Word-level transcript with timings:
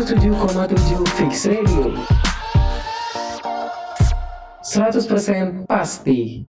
107,7 0.00 1.04
Fix 1.12 1.44
Radio. 1.44 1.92
100% 4.64 5.68
pasti. 5.68 6.48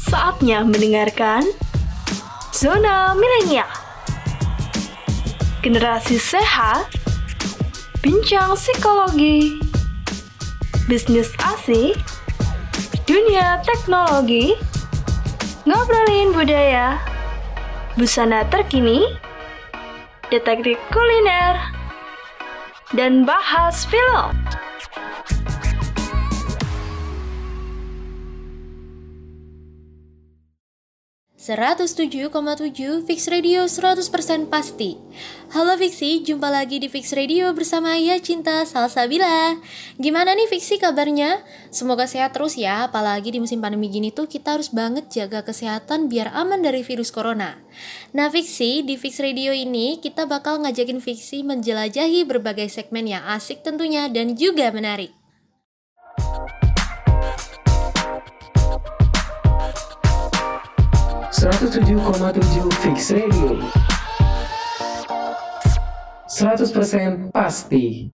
Saatnya 0.00 0.64
mendengarkan 0.64 1.44
Zona 2.56 3.12
Milenial 3.12 3.68
Generasi 5.60 6.16
sehat 6.16 6.88
Bincang 8.00 8.56
psikologi 8.56 9.60
Bisnis 10.88 11.36
asik 11.36 12.00
Dunia 13.04 13.60
teknologi 13.60 14.56
Ngobrolin 15.68 16.32
budaya 16.32 17.09
Busana 18.00 18.48
terkini 18.48 19.04
Detektif 20.32 20.80
kuliner 20.88 21.60
Dan 22.96 23.28
bahas 23.28 23.84
film 23.84 24.40
107,7 31.40 32.28
Fix 33.08 33.24
Radio 33.32 33.64
100% 33.64 34.52
pasti. 34.52 35.00
Halo 35.56 35.72
Fiksi, 35.80 36.20
jumpa 36.20 36.52
lagi 36.52 36.76
di 36.76 36.92
Fix 36.92 37.16
Radio 37.16 37.48
bersama 37.56 37.96
Ya 37.96 38.20
Cinta 38.20 38.68
Salsabila 38.68 39.56
Gimana 39.96 40.36
nih 40.36 40.52
Fiksi 40.52 40.76
kabarnya? 40.76 41.40
Semoga 41.72 42.04
sehat 42.04 42.36
terus 42.36 42.60
ya, 42.60 42.92
apalagi 42.92 43.32
di 43.32 43.40
musim 43.40 43.56
pandemi 43.56 43.88
gini 43.88 44.12
tuh 44.12 44.28
kita 44.28 44.60
harus 44.60 44.68
banget 44.68 45.08
jaga 45.08 45.40
kesehatan 45.40 46.12
biar 46.12 46.28
aman 46.36 46.60
dari 46.60 46.84
virus 46.84 47.08
corona. 47.08 47.56
Nah 48.12 48.28
Fiksi, 48.28 48.84
di 48.84 49.00
Fix 49.00 49.16
Radio 49.24 49.56
ini 49.56 49.96
kita 49.96 50.28
bakal 50.28 50.60
ngajakin 50.60 51.00
Fiksi 51.00 51.40
menjelajahi 51.40 52.20
berbagai 52.28 52.68
segmen 52.68 53.08
yang 53.08 53.24
asik 53.24 53.64
tentunya 53.64 54.12
dan 54.12 54.36
juga 54.36 54.68
menarik 54.76 55.19
107,7 61.40 62.68
Fix 62.84 63.16
Radio 63.16 63.64
100% 66.28 67.32
pasti 67.32 68.12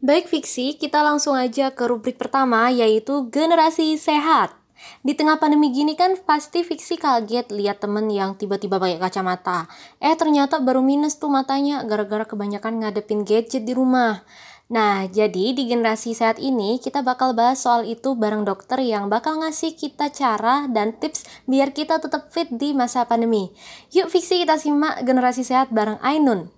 Baik 0.00 0.24
Fiksi, 0.24 0.80
kita 0.80 1.04
langsung 1.04 1.36
aja 1.36 1.68
ke 1.68 1.84
rubrik 1.84 2.16
pertama 2.16 2.72
yaitu 2.72 3.28
generasi 3.28 4.00
sehat 4.00 4.56
di 5.04 5.12
tengah 5.12 5.36
pandemi 5.36 5.68
gini 5.68 5.92
kan 5.92 6.16
pasti 6.24 6.64
fiksi 6.64 6.96
kaget 6.96 7.52
lihat 7.54 7.84
temen 7.84 8.10
yang 8.10 8.34
tiba-tiba 8.34 8.82
pakai 8.82 8.98
kacamata. 8.98 9.70
Eh 10.02 10.16
ternyata 10.18 10.58
baru 10.58 10.82
minus 10.82 11.20
tuh 11.20 11.30
matanya 11.30 11.86
gara-gara 11.86 12.26
kebanyakan 12.26 12.82
ngadepin 12.82 13.22
gadget 13.22 13.62
di 13.62 13.76
rumah. 13.76 14.24
Nah, 14.72 15.04
jadi 15.04 15.52
di 15.52 15.68
generasi 15.68 16.16
sehat 16.16 16.40
ini 16.40 16.80
kita 16.80 17.04
bakal 17.04 17.36
bahas 17.36 17.60
soal 17.60 17.84
itu 17.84 18.16
bareng 18.16 18.48
dokter 18.48 18.80
yang 18.80 19.12
bakal 19.12 19.44
ngasih 19.44 19.76
kita 19.76 20.08
cara 20.08 20.64
dan 20.64 20.96
tips 20.96 21.28
biar 21.44 21.76
kita 21.76 22.00
tetap 22.00 22.32
fit 22.32 22.48
di 22.48 22.72
masa 22.72 23.04
pandemi. 23.04 23.52
Yuk 23.92 24.08
fiksi 24.08 24.40
kita 24.40 24.56
simak 24.56 25.04
generasi 25.04 25.44
sehat 25.44 25.68
bareng 25.76 26.00
Ainun. 26.00 26.48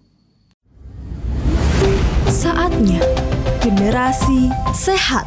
Saatnya 2.30 3.02
generasi 3.58 4.46
sehat. 4.70 5.26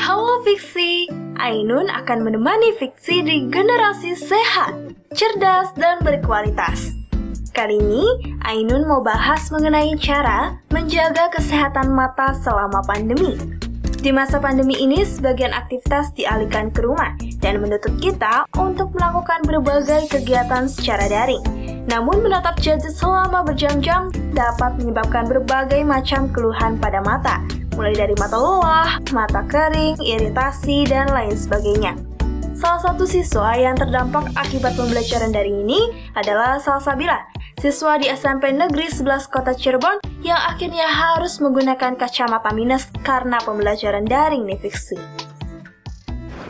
Halo 0.00 0.40
Fiksi, 0.48 1.25
Ainun 1.36 1.92
akan 1.92 2.24
menemani 2.24 2.72
Fiksi 2.80 3.20
di 3.20 3.52
generasi 3.52 4.16
sehat, 4.16 4.72
cerdas, 5.12 5.68
dan 5.76 6.00
berkualitas. 6.00 6.96
Kali 7.52 7.76
ini, 7.76 8.04
Ainun 8.44 8.88
mau 8.88 9.00
bahas 9.04 9.48
mengenai 9.52 9.96
cara 10.00 10.60
menjaga 10.72 11.28
kesehatan 11.32 11.92
mata 11.92 12.32
selama 12.40 12.80
pandemi. 12.84 13.36
Di 14.00 14.12
masa 14.12 14.40
pandemi 14.40 14.80
ini, 14.80 15.04
sebagian 15.04 15.52
aktivitas 15.52 16.12
dialihkan 16.16 16.72
ke 16.72 16.84
rumah 16.84 17.16
dan 17.40 17.60
menutup 17.60 17.92
kita 18.00 18.44
untuk 18.56 18.92
melakukan 18.96 19.40
berbagai 19.44 20.08
kegiatan 20.12 20.68
secara 20.68 21.08
daring. 21.08 21.42
Namun, 21.88 22.24
menatap 22.24 22.60
gadget 22.60 22.92
selama 22.96 23.44
berjam-jam 23.44 24.08
dapat 24.32 24.76
menyebabkan 24.80 25.28
berbagai 25.28 25.80
macam 25.84 26.28
keluhan 26.32 26.76
pada 26.76 27.00
mata, 27.00 27.40
mulai 27.76 27.92
dari 27.92 28.16
mata 28.16 28.40
lelah, 28.40 28.98
mata 29.12 29.44
kering, 29.44 30.00
iritasi, 30.00 30.88
dan 30.88 31.12
lain 31.12 31.36
sebagainya. 31.36 31.94
Salah 32.56 32.80
satu 32.80 33.04
siswa 33.04 33.52
yang 33.52 33.76
terdampak 33.76 34.32
akibat 34.32 34.80
pembelajaran 34.80 35.28
daring 35.28 35.68
ini 35.68 35.92
adalah 36.16 36.56
Salsabila, 36.56 37.20
siswa 37.60 38.00
di 38.00 38.08
SMP 38.08 38.48
Negeri 38.48 38.88
11 38.88 39.28
Kota 39.28 39.52
Cirebon 39.52 40.00
yang 40.24 40.40
akhirnya 40.40 40.88
harus 40.88 41.36
menggunakan 41.36 42.00
kacamata 42.00 42.56
minus 42.56 42.88
karena 43.04 43.36
pembelajaran 43.44 44.08
daring 44.08 44.48
nih. 44.48 44.72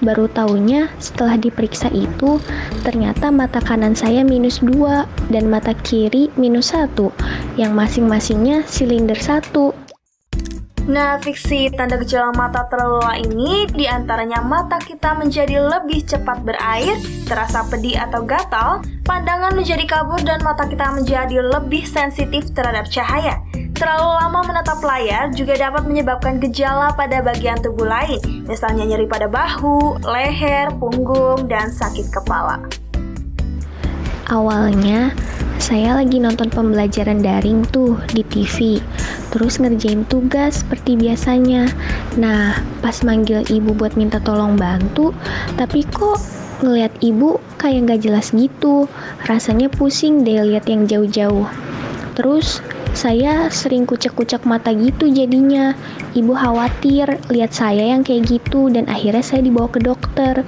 Baru 0.05 0.31
tahunya 0.31 0.93
setelah 1.03 1.35
diperiksa 1.41 1.91
itu, 1.91 2.39
ternyata 2.87 3.35
mata 3.35 3.59
kanan 3.59 3.97
saya 3.97 4.23
minus 4.23 4.63
2 4.63 5.33
dan 5.35 5.51
mata 5.51 5.75
kiri 5.75 6.31
minus 6.39 6.71
1, 6.71 6.95
yang 7.59 7.75
masing-masingnya 7.75 8.63
silinder 8.69 9.19
1. 9.19 9.86
Nah, 10.87 11.19
fiksi 11.19 11.67
tanda 11.75 11.99
gejala 11.99 12.31
mata 12.31 12.63
terlalu 12.71 13.03
lelah 13.03 13.19
ini 13.19 13.67
di 13.75 13.91
antaranya 13.91 14.39
mata 14.39 14.79
kita 14.79 15.19
menjadi 15.19 15.59
lebih 15.59 16.07
cepat 16.07 16.47
berair, 16.47 16.95
terasa 17.27 17.67
pedih 17.67 17.99
atau 17.99 18.23
gatal, 18.23 18.87
pandangan 19.03 19.51
menjadi 19.59 19.83
kabur 19.83 20.23
dan 20.23 20.39
mata 20.47 20.63
kita 20.71 20.95
menjadi 20.95 21.43
lebih 21.43 21.83
sensitif 21.83 22.55
terhadap 22.55 22.87
cahaya. 22.87 23.43
Terlalu 23.75 24.09
lama 24.15 24.41
menatap 24.47 24.79
layar 24.79 25.35
juga 25.35 25.59
dapat 25.59 25.91
menyebabkan 25.91 26.39
gejala 26.39 26.95
pada 26.95 27.19
bagian 27.19 27.59
tubuh 27.59 27.91
lain, 27.91 28.47
misalnya 28.47 28.87
nyeri 28.87 29.11
pada 29.11 29.27
bahu, 29.27 29.99
leher, 30.07 30.71
punggung, 30.79 31.51
dan 31.51 31.67
sakit 31.67 32.15
kepala. 32.15 32.63
Awalnya, 34.31 35.19
saya 35.57 35.97
lagi 35.97 36.21
nonton 36.21 36.53
pembelajaran 36.53 37.25
daring 37.25 37.65
tuh 37.73 37.97
di 38.13 38.21
TV, 38.29 38.81
terus 39.33 39.57
ngerjain 39.57 40.05
tugas 40.05 40.61
seperti 40.61 41.01
biasanya. 41.01 41.67
Nah, 42.21 42.61
pas 42.85 43.01
manggil 43.03 43.41
ibu 43.49 43.73
buat 43.73 43.97
minta 43.97 44.21
tolong 44.21 44.61
bantu, 44.61 45.17
tapi 45.57 45.83
kok 45.89 46.21
ngeliat 46.61 46.93
ibu 47.01 47.41
kayak 47.57 47.89
nggak 47.89 48.01
jelas 48.05 48.33
gitu. 48.37 48.85
Rasanya 49.25 49.73
pusing 49.73 50.25
deh 50.25 50.45
lihat 50.45 50.69
yang 50.69 50.85
jauh-jauh. 50.85 51.49
Terus 52.17 52.61
saya 52.97 53.53
sering 53.53 53.85
kucek-kucek 53.85 54.49
mata 54.49 54.73
gitu 54.73 55.09
jadinya. 55.09 55.77
Ibu 56.17 56.33
khawatir 56.33 57.21
lihat 57.29 57.53
saya 57.53 57.93
yang 57.93 58.01
kayak 58.01 58.29
gitu 58.29 58.73
dan 58.73 58.89
akhirnya 58.89 59.25
saya 59.25 59.45
dibawa 59.45 59.69
ke 59.69 59.85
dokter. 59.85 60.41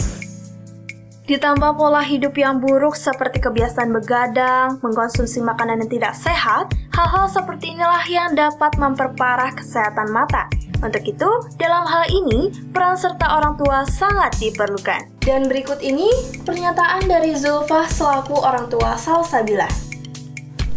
Ditambah 1.28 1.76
pola 1.76 2.00
hidup 2.00 2.40
yang 2.40 2.56
buruk 2.56 2.96
seperti 2.96 3.44
kebiasaan 3.44 3.92
begadang, 3.92 4.80
mengkonsumsi 4.80 5.44
makanan 5.44 5.84
yang 5.84 5.92
tidak 5.92 6.16
sehat, 6.16 6.72
hal-hal 6.96 7.28
seperti 7.28 7.76
inilah 7.76 8.00
yang 8.08 8.32
dapat 8.32 8.72
memperparah 8.80 9.52
kesehatan 9.52 10.08
mata. 10.08 10.48
Untuk 10.80 11.04
itu, 11.04 11.28
dalam 11.60 11.84
hal 11.84 12.08
ini, 12.08 12.48
peran 12.72 12.96
serta 12.96 13.28
orang 13.36 13.60
tua 13.60 13.84
sangat 13.84 14.40
diperlukan. 14.40 15.20
Dan 15.20 15.52
berikut 15.52 15.84
ini, 15.84 16.08
pernyataan 16.48 17.04
dari 17.04 17.36
Zulfah 17.36 17.84
selaku 17.92 18.32
orang 18.40 18.72
tua 18.72 18.96
Salsabila. 18.96 19.68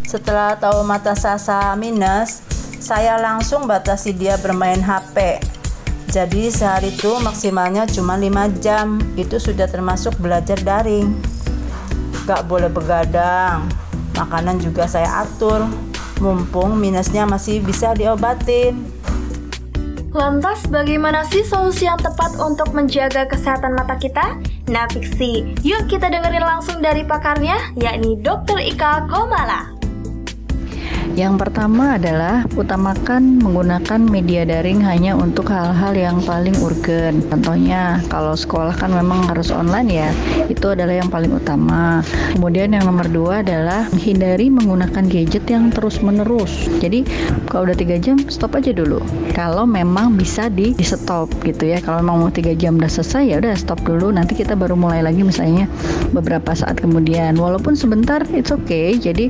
Setelah 0.04 0.60
tahu 0.60 0.84
mata 0.84 1.16
Sasa 1.16 1.72
minus, 1.80 2.44
saya 2.84 3.16
langsung 3.24 3.72
batasi 3.72 4.12
dia 4.12 4.36
bermain 4.36 4.84
HP 4.84 5.40
jadi 6.12 6.52
sehari 6.52 6.92
itu 6.92 7.08
maksimalnya 7.24 7.88
cuma 7.88 8.20
5 8.20 8.52
jam. 8.60 9.00
Itu 9.16 9.40
sudah 9.40 9.72
termasuk 9.72 10.20
belajar 10.20 10.60
daring. 10.60 11.16
Gak 12.28 12.52
boleh 12.52 12.68
begadang. 12.68 13.72
Makanan 14.20 14.60
juga 14.60 14.92
saya 14.92 15.24
atur. 15.24 15.72
Mumpung 16.20 16.76
minusnya 16.76 17.24
masih 17.24 17.64
bisa 17.64 17.96
diobatin. 17.96 18.84
Lantas 20.12 20.68
bagaimana 20.68 21.24
sih 21.24 21.48
solusi 21.48 21.88
yang 21.88 21.96
tepat 21.96 22.36
untuk 22.36 22.76
menjaga 22.76 23.24
kesehatan 23.32 23.80
mata 23.80 23.96
kita? 23.96 24.36
Nah 24.68 24.84
fiksi, 24.92 25.56
yuk 25.64 25.88
kita 25.88 26.12
dengerin 26.12 26.44
langsung 26.44 26.84
dari 26.84 27.08
pakarnya, 27.08 27.72
yakni 27.80 28.20
Dr. 28.20 28.60
Ika 28.60 29.08
Gomala. 29.08 29.71
Yang 31.12 31.44
pertama 31.44 32.00
adalah 32.00 32.48
utamakan 32.56 33.44
menggunakan 33.44 34.00
media 34.00 34.48
daring 34.48 34.80
hanya 34.80 35.12
untuk 35.12 35.52
hal-hal 35.52 35.92
yang 35.92 36.18
paling 36.24 36.56
urgen. 36.64 37.20
Contohnya, 37.28 38.00
kalau 38.08 38.32
sekolah 38.32 38.72
kan 38.80 38.96
memang 38.96 39.28
harus 39.28 39.52
online 39.52 39.90
ya, 39.92 40.10
itu 40.48 40.72
adalah 40.72 41.04
yang 41.04 41.12
paling 41.12 41.36
utama. 41.36 42.00
Kemudian 42.32 42.72
yang 42.72 42.88
nomor 42.88 43.12
dua 43.12 43.44
adalah 43.44 43.92
hindari 44.00 44.48
menggunakan 44.48 45.04
gadget 45.12 45.44
yang 45.52 45.68
terus-menerus. 45.68 46.72
Jadi 46.80 47.04
kalau 47.52 47.68
udah 47.68 47.76
tiga 47.76 48.00
jam, 48.00 48.16
stop 48.32 48.56
aja 48.56 48.72
dulu. 48.72 49.04
Kalau 49.36 49.68
memang 49.68 50.16
bisa 50.16 50.48
di, 50.48 50.72
di 50.72 50.86
stop 50.88 51.28
gitu 51.44 51.68
ya. 51.76 51.84
Kalau 51.84 52.00
memang 52.00 52.28
mau 52.28 52.32
tiga 52.32 52.56
jam 52.56 52.80
udah 52.80 52.88
selesai 52.88 53.36
ya 53.36 53.36
udah 53.44 53.52
stop 53.60 53.84
dulu. 53.84 54.16
Nanti 54.16 54.40
kita 54.40 54.56
baru 54.56 54.80
mulai 54.80 55.04
lagi 55.04 55.28
misalnya 55.28 55.68
beberapa 56.16 56.56
saat 56.56 56.80
kemudian. 56.80 57.36
Walaupun 57.36 57.76
sebentar, 57.76 58.24
it's 58.32 58.54
okay. 58.54 58.96
Jadi 58.96 59.28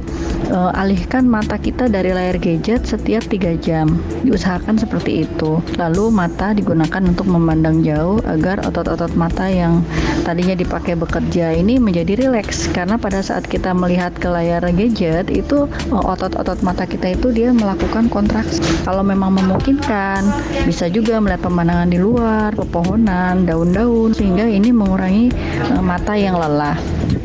uh, 0.53 0.69
alihkan 0.77 1.25
mata 1.25 1.57
kita 1.57 1.70
dari 1.77 2.11
layar 2.11 2.35
gadget 2.41 2.83
setiap 2.83 3.23
3 3.29 3.55
jam. 3.61 4.01
Diusahakan 4.25 4.75
seperti 4.75 5.23
itu. 5.23 5.63
Lalu 5.79 6.11
mata 6.11 6.51
digunakan 6.51 7.01
untuk 7.05 7.29
memandang 7.29 7.85
jauh 7.85 8.19
agar 8.27 8.59
otot-otot 8.67 9.13
mata 9.15 9.47
yang 9.47 9.85
tadinya 10.27 10.53
dipakai 10.57 10.99
bekerja 10.99 11.55
ini 11.55 11.79
menjadi 11.79 12.27
rileks 12.27 12.67
karena 12.75 12.99
pada 12.99 13.23
saat 13.23 13.47
kita 13.47 13.71
melihat 13.71 14.13
ke 14.17 14.27
layar 14.27 14.65
gadget 14.75 15.31
itu 15.31 15.65
eh, 15.69 16.03
otot-otot 16.03 16.59
mata 16.65 16.83
kita 16.83 17.15
itu 17.15 17.31
dia 17.31 17.55
melakukan 17.55 18.11
kontraksi. 18.11 18.59
Kalau 18.83 19.05
memang 19.05 19.37
memungkinkan, 19.37 20.25
bisa 20.65 20.91
juga 20.91 21.21
melihat 21.21 21.47
pemandangan 21.47 21.89
di 21.89 21.99
luar, 22.01 22.49
pepohonan, 22.57 23.45
daun-daun 23.45 24.11
sehingga 24.17 24.49
ini 24.49 24.73
mengurangi 24.73 25.29
uh, 25.71 25.83
mata 25.83 26.17
yang 26.17 26.37
lelah. 26.37 26.75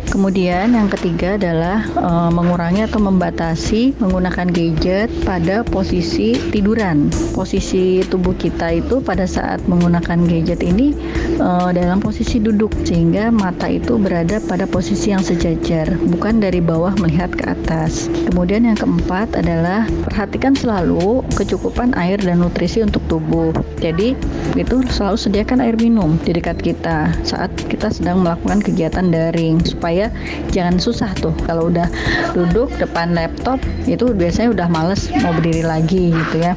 Kemudian 0.06 0.72
yang 0.72 0.88
ketiga 0.88 1.36
adalah 1.36 1.82
e, 1.82 2.10
mengurangi 2.32 2.86
atau 2.86 3.02
membatasi 3.02 3.98
menggunakan 3.98 4.48
gadget 4.48 5.10
pada 5.26 5.66
posisi 5.66 6.38
tiduran. 6.54 7.10
Posisi 7.34 8.00
tubuh 8.06 8.32
kita 8.38 8.80
itu 8.80 9.02
pada 9.02 9.26
saat 9.26 9.60
menggunakan 9.66 10.24
gadget 10.24 10.62
ini 10.62 10.94
e, 11.36 11.48
dalam 11.74 11.98
posisi 11.98 12.38
duduk 12.38 12.72
sehingga 12.86 13.34
mata 13.34 13.66
itu 13.66 13.98
berada 13.98 14.38
pada 14.46 14.64
posisi 14.64 15.10
yang 15.10 15.20
sejajar, 15.20 15.90
bukan 16.08 16.38
dari 16.38 16.62
bawah 16.62 16.94
melihat 17.02 17.34
ke 17.34 17.44
atas. 17.52 18.06
Kemudian 18.30 18.64
yang 18.64 18.78
keempat 18.78 19.34
adalah 19.36 19.84
perhatikan 20.06 20.54
selalu 20.54 21.26
kecukupan 21.34 21.92
air 21.98 22.16
dan 22.22 22.40
nutrisi 22.40 22.80
untuk 22.80 23.02
tubuh. 23.10 23.50
Jadi 23.82 24.16
itu 24.56 24.76
selalu 24.88 25.18
sediakan 25.18 25.60
air 25.60 25.76
minum 25.76 26.16
di 26.22 26.32
dekat 26.32 26.62
kita 26.62 27.12
saat 27.26 27.52
kita 27.68 27.92
sedang 27.92 28.24
melakukan 28.24 28.64
kegiatan 28.64 29.12
daring 29.12 29.60
supaya 29.66 29.95
jangan 30.52 30.76
susah 30.76 31.10
tuh. 31.16 31.32
Kalau 31.48 31.72
udah 31.72 31.88
duduk 32.36 32.68
depan 32.76 33.16
laptop 33.16 33.56
itu 33.88 34.12
biasanya 34.12 34.52
udah 34.52 34.68
males 34.68 35.08
mau 35.24 35.32
berdiri 35.32 35.64
lagi 35.64 36.12
gitu 36.12 36.36
ya. 36.44 36.52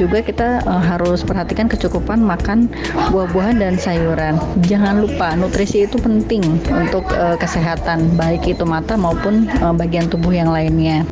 Juga 0.00 0.24
kita 0.24 0.64
uh, 0.64 0.80
harus 0.80 1.20
perhatikan 1.20 1.68
kecukupan 1.68 2.24
makan 2.24 2.72
buah-buahan 3.12 3.60
dan 3.60 3.76
sayuran. 3.76 4.40
Jangan 4.64 5.04
lupa 5.04 5.36
nutrisi 5.36 5.84
itu 5.84 6.00
penting 6.00 6.42
untuk 6.72 7.04
uh, 7.12 7.36
kesehatan 7.36 8.16
baik 8.16 8.48
itu 8.48 8.64
mata 8.64 8.96
maupun 8.96 9.44
uh, 9.60 9.76
bagian 9.76 10.08
tubuh 10.08 10.32
yang 10.32 10.48
lainnya 10.48 11.04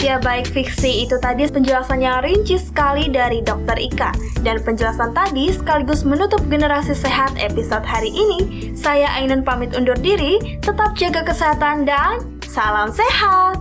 Ya 0.00 0.16
baik 0.16 0.48
fiksi 0.48 1.04
itu 1.04 1.20
tadi 1.20 1.44
penjelasan 1.44 2.00
yang 2.00 2.24
rinci 2.24 2.56
sekali 2.56 3.12
dari 3.12 3.44
Dr. 3.44 3.76
Ika 3.76 4.16
Dan 4.40 4.56
penjelasan 4.64 5.12
tadi 5.12 5.52
sekaligus 5.52 6.08
menutup 6.08 6.40
generasi 6.48 6.96
sehat 6.96 7.36
episode 7.36 7.84
hari 7.84 8.08
ini 8.08 8.72
Saya 8.72 9.12
Ainun 9.20 9.44
pamit 9.44 9.76
undur 9.76 9.92
diri, 10.00 10.40
tetap 10.64 10.96
jaga 10.96 11.20
kesehatan 11.20 11.84
dan 11.84 12.16
salam 12.48 12.88
sehat 12.88 13.60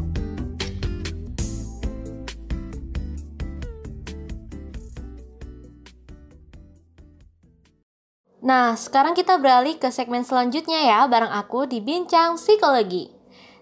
Nah, 8.40 8.80
sekarang 8.80 9.12
kita 9.12 9.36
beralih 9.36 9.76
ke 9.76 9.92
segmen 9.92 10.24
selanjutnya 10.24 10.88
ya, 10.88 11.00
bareng 11.12 11.36
aku 11.36 11.68
di 11.68 11.84
Bincang 11.84 12.40
Psikologi. 12.40 13.19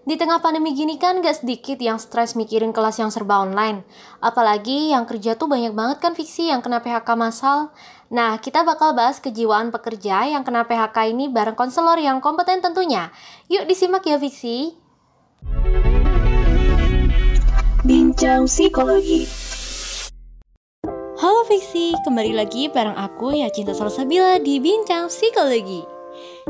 Di 0.08 0.16
tengah 0.16 0.40
pandemi 0.40 0.72
gini 0.72 0.96
kan 0.96 1.20
gak 1.20 1.44
sedikit 1.44 1.76
yang 1.76 2.00
stres 2.00 2.32
mikirin 2.32 2.72
kelas 2.72 2.96
yang 2.96 3.12
serba 3.12 3.44
online. 3.44 3.84
Apalagi 4.24 4.88
yang 4.88 5.04
kerja 5.04 5.36
tuh 5.36 5.52
banyak 5.52 5.76
banget 5.76 6.00
kan 6.00 6.16
fiksi 6.16 6.48
yang 6.48 6.64
kena 6.64 6.80
PHK 6.80 7.12
massal. 7.12 7.76
Nah, 8.08 8.40
kita 8.40 8.64
bakal 8.64 8.96
bahas 8.96 9.20
kejiwaan 9.20 9.68
pekerja 9.68 10.24
yang 10.24 10.48
kena 10.48 10.64
PHK 10.64 11.12
ini 11.12 11.28
bareng 11.28 11.52
konselor 11.52 12.00
yang 12.00 12.24
kompeten 12.24 12.64
tentunya. 12.64 13.12
Yuk 13.52 13.68
disimak 13.68 14.00
ya 14.08 14.16
fiksi. 14.16 14.80
Bincang 17.84 18.48
Psikologi 18.48 19.28
Halo 21.20 21.44
Fiksi, 21.44 21.92
kembali 22.08 22.32
lagi 22.32 22.72
bareng 22.72 22.96
aku 22.96 23.36
ya 23.36 23.52
Cinta 23.52 23.76
Salsabila 23.76 24.40
di 24.40 24.56
Bincang 24.56 25.12
Psikologi. 25.12 25.97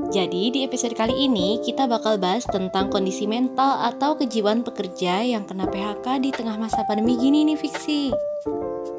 Jadi 0.06 0.54
di 0.54 0.62
episode 0.62 0.94
kali 0.94 1.26
ini 1.26 1.58
kita 1.58 1.90
bakal 1.90 2.22
bahas 2.22 2.46
tentang 2.46 2.86
kondisi 2.86 3.26
mental 3.26 3.82
atau 3.82 4.14
kejiwaan 4.14 4.62
pekerja 4.62 5.26
yang 5.26 5.42
kena 5.42 5.66
PHK 5.66 6.22
di 6.22 6.30
tengah 6.30 6.54
masa 6.54 6.86
pandemi 6.86 7.18
gini 7.18 7.42
nih 7.42 7.58
fiksi. 7.58 8.14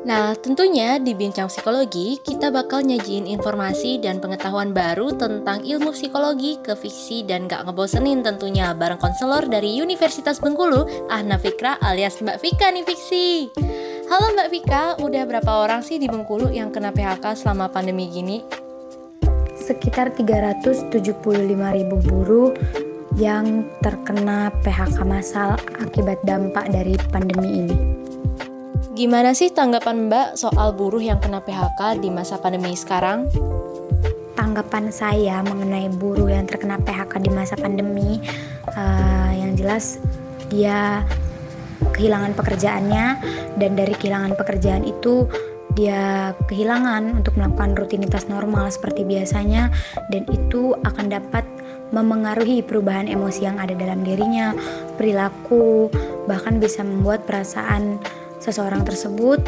Nah, 0.03 0.35
tentunya 0.35 0.99
di 0.99 1.15
Bincang 1.15 1.47
Psikologi 1.47 2.19
kita 2.19 2.51
bakal 2.51 2.83
nyajiin 2.83 3.31
informasi 3.31 4.03
dan 4.03 4.19
pengetahuan 4.19 4.75
baru 4.75 5.15
tentang 5.15 5.63
ilmu 5.63 5.95
psikologi 5.95 6.59
ke 6.59 6.75
fiksi 6.75 7.23
dan 7.23 7.47
gak 7.47 7.63
ngebosenin 7.67 8.19
tentunya 8.19 8.75
bareng 8.75 8.99
konselor 8.99 9.47
dari 9.47 9.79
Universitas 9.79 10.43
Bengkulu, 10.43 11.07
Ahna 11.07 11.39
Fikra 11.39 11.79
alias 11.79 12.19
Mbak 12.19 12.37
Fika 12.43 12.67
nih 12.75 12.83
fiksi. 12.83 13.53
Halo 14.11 14.35
Mbak 14.35 14.49
Fika, 14.51 14.83
udah 14.99 15.23
berapa 15.23 15.51
orang 15.63 15.79
sih 15.79 15.95
di 15.95 16.11
Bengkulu 16.11 16.51
yang 16.51 16.75
kena 16.75 16.91
PHK 16.91 17.39
selama 17.39 17.71
pandemi 17.71 18.09
gini? 18.11 18.68
Sekitar 19.69 20.09
375 20.17 20.89
ribu 21.53 21.95
buruh 22.01 22.57
yang 23.21 23.69
terkena 23.85 24.49
PHK 24.65 25.05
massal 25.05 25.61
akibat 25.77 26.17
dampak 26.25 26.73
dari 26.73 26.97
pandemi 27.13 27.61
ini. 27.61 27.77
Gimana 28.97 29.37
sih 29.37 29.53
tanggapan 29.53 30.09
Mbak 30.09 30.41
soal 30.41 30.73
buruh 30.73 30.99
yang 30.99 31.21
kena 31.21 31.37
PHK 31.45 32.01
di 32.01 32.09
masa 32.09 32.41
pandemi 32.41 32.73
sekarang? 32.73 33.29
Tanggapan 34.33 34.89
saya 34.89 35.45
mengenai 35.45 35.93
buruh 35.93 36.27
yang 36.33 36.49
terkena 36.49 36.81
PHK 36.81 37.21
di 37.21 37.29
masa 37.29 37.53
pandemi, 37.53 38.17
uh, 38.73 39.31
yang 39.37 39.53
jelas 39.53 40.01
dia 40.49 41.05
kehilangan 41.95 42.33
pekerjaannya 42.35 43.05
dan 43.61 43.71
dari 43.77 43.93
kehilangan 43.95 44.33
pekerjaan 44.35 44.83
itu 44.83 45.29
dia 45.79 46.35
kehilangan 46.51 47.23
untuk 47.23 47.39
melakukan 47.39 47.71
rutinitas 47.79 48.27
normal 48.27 48.67
seperti 48.67 49.07
biasanya 49.07 49.71
dan 50.11 50.27
itu 50.27 50.75
akan 50.83 51.07
dapat 51.07 51.47
memengaruhi 51.95 52.59
perubahan 52.61 53.07
emosi 53.07 53.47
yang 53.47 53.57
ada 53.57 53.73
dalam 53.73 54.03
dirinya, 54.03 54.51
perilaku, 54.99 55.87
bahkan 56.27 56.59
bisa 56.59 56.83
membuat 56.83 57.23
perasaan 57.23 57.97
seseorang 58.43 58.83
tersebut 58.83 59.39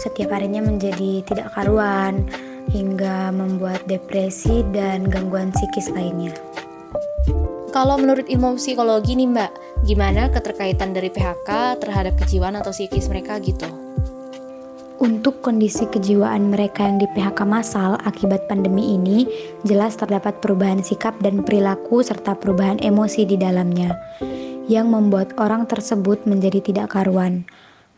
setiap 0.00 0.32
harinya 0.32 0.64
menjadi 0.64 1.20
tidak 1.28 1.52
karuan 1.52 2.24
hingga 2.72 3.28
membuat 3.28 3.84
depresi 3.84 4.64
dan 4.72 5.04
gangguan 5.04 5.52
psikis 5.52 5.92
lainnya. 5.92 6.32
Kalau 7.76 8.00
menurut 8.00 8.24
ilmu 8.30 8.56
psikologi 8.56 9.18
nih 9.18 9.28
Mbak, 9.28 9.52
gimana 9.84 10.32
keterkaitan 10.32 10.96
dari 10.96 11.12
PHK 11.12 11.82
terhadap 11.82 12.16
kejiwaan 12.16 12.56
atau 12.56 12.72
psikis 12.72 13.10
mereka 13.12 13.36
gitu? 13.42 13.83
Untuk 15.02 15.42
kondisi 15.42 15.90
kejiwaan 15.90 16.54
mereka 16.54 16.86
yang 16.86 17.02
di 17.02 17.10
PHK 17.18 17.42
massal 17.42 17.98
akibat 18.06 18.46
pandemi 18.46 18.94
ini, 18.94 19.26
jelas 19.66 19.98
terdapat 19.98 20.38
perubahan 20.38 20.86
sikap 20.86 21.18
dan 21.18 21.42
perilaku 21.42 21.98
serta 21.98 22.38
perubahan 22.38 22.78
emosi 22.78 23.26
di 23.26 23.34
dalamnya, 23.34 23.98
yang 24.70 24.94
membuat 24.94 25.34
orang 25.42 25.66
tersebut 25.66 26.22
menjadi 26.30 26.62
tidak 26.62 26.94
karuan, 26.94 27.42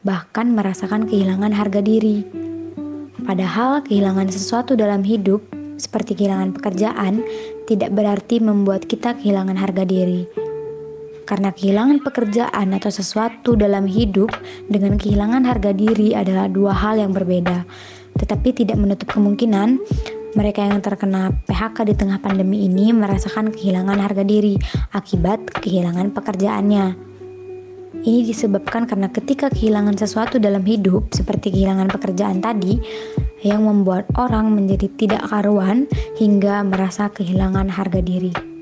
bahkan 0.08 0.56
merasakan 0.56 1.04
kehilangan 1.04 1.52
harga 1.52 1.84
diri. 1.84 2.24
Padahal 3.28 3.84
kehilangan 3.84 4.32
sesuatu 4.32 4.72
dalam 4.72 5.04
hidup, 5.04 5.44
seperti 5.76 6.16
kehilangan 6.16 6.56
pekerjaan, 6.56 7.20
tidak 7.68 7.92
berarti 7.92 8.40
membuat 8.40 8.88
kita 8.88 9.12
kehilangan 9.20 9.60
harga 9.60 9.84
diri 9.84 10.46
karena 11.26 11.50
kehilangan 11.50 12.00
pekerjaan 12.06 12.70
atau 12.72 12.88
sesuatu 12.88 13.58
dalam 13.58 13.84
hidup 13.84 14.30
dengan 14.70 14.94
kehilangan 14.94 15.42
harga 15.42 15.74
diri 15.74 16.14
adalah 16.14 16.46
dua 16.46 16.72
hal 16.72 17.02
yang 17.02 17.10
berbeda. 17.10 17.66
Tetapi 18.16 18.64
tidak 18.64 18.78
menutup 18.78 19.12
kemungkinan 19.12 19.82
mereka 20.38 20.62
yang 20.64 20.80
terkena 20.80 21.34
PHK 21.50 21.92
di 21.92 21.94
tengah 21.98 22.22
pandemi 22.22 22.64
ini 22.64 22.94
merasakan 22.94 23.50
kehilangan 23.50 23.98
harga 23.98 24.22
diri 24.22 24.54
akibat 24.94 25.42
kehilangan 25.60 26.14
pekerjaannya. 26.14 26.86
Ini 27.96 28.22
disebabkan 28.28 28.86
karena 28.86 29.10
ketika 29.10 29.50
kehilangan 29.50 29.96
sesuatu 29.98 30.36
dalam 30.36 30.62
hidup, 30.62 31.10
seperti 31.10 31.50
kehilangan 31.50 31.90
pekerjaan 31.90 32.38
tadi, 32.38 32.78
yang 33.42 33.64
membuat 33.64 34.06
orang 34.20 34.52
menjadi 34.52 34.86
tidak 34.94 35.22
karuan 35.26 35.88
hingga 36.20 36.60
merasa 36.62 37.08
kehilangan 37.10 37.66
harga 37.72 38.04
diri. 38.04 38.55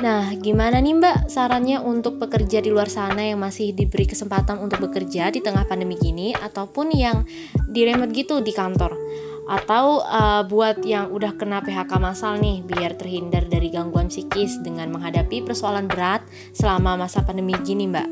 Nah, 0.00 0.32
gimana 0.32 0.80
nih 0.80 0.96
Mbak 0.96 1.28
sarannya 1.28 1.76
untuk 1.84 2.16
pekerja 2.16 2.64
di 2.64 2.72
luar 2.72 2.88
sana 2.88 3.20
yang 3.20 3.36
masih 3.36 3.76
diberi 3.76 4.08
kesempatan 4.08 4.56
untuk 4.56 4.88
bekerja 4.88 5.28
di 5.28 5.44
tengah 5.44 5.68
pandemi 5.68 6.00
gini 6.00 6.32
ataupun 6.32 6.88
yang 6.88 7.28
di 7.68 7.84
remote 7.84 8.16
gitu 8.16 8.40
di 8.40 8.48
kantor? 8.48 8.96
Atau 9.44 10.00
uh, 10.00 10.40
buat 10.48 10.80
yang 10.88 11.12
udah 11.12 11.36
kena 11.36 11.60
PHK 11.60 12.00
massal 12.00 12.40
nih 12.40 12.64
biar 12.64 12.96
terhindar 12.96 13.44
dari 13.44 13.68
gangguan 13.68 14.08
psikis 14.08 14.56
dengan 14.64 14.88
menghadapi 14.88 15.44
persoalan 15.44 15.84
berat 15.84 16.24
selama 16.56 16.96
masa 17.04 17.20
pandemi 17.20 17.52
gini 17.60 17.84
Mbak? 17.84 18.08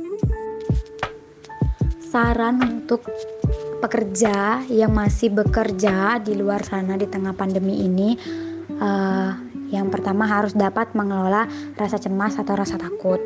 Saran 2.05 2.61
untuk 2.61 3.01
pekerja 3.81 4.61
yang 4.69 4.93
masih 4.93 5.33
bekerja 5.33 6.21
di 6.21 6.37
luar 6.37 6.61
sana 6.69 7.01
di 7.01 7.09
tengah 7.09 7.33
pandemi 7.33 7.81
ini 7.81 8.13
uh, 8.77 9.48
yang 9.69 9.93
pertama 9.93 10.25
harus 10.25 10.57
dapat 10.57 10.93
mengelola 10.97 11.45
rasa 11.77 12.01
cemas 12.01 12.37
atau 12.41 12.57
rasa 12.57 12.81
takut. 12.81 13.21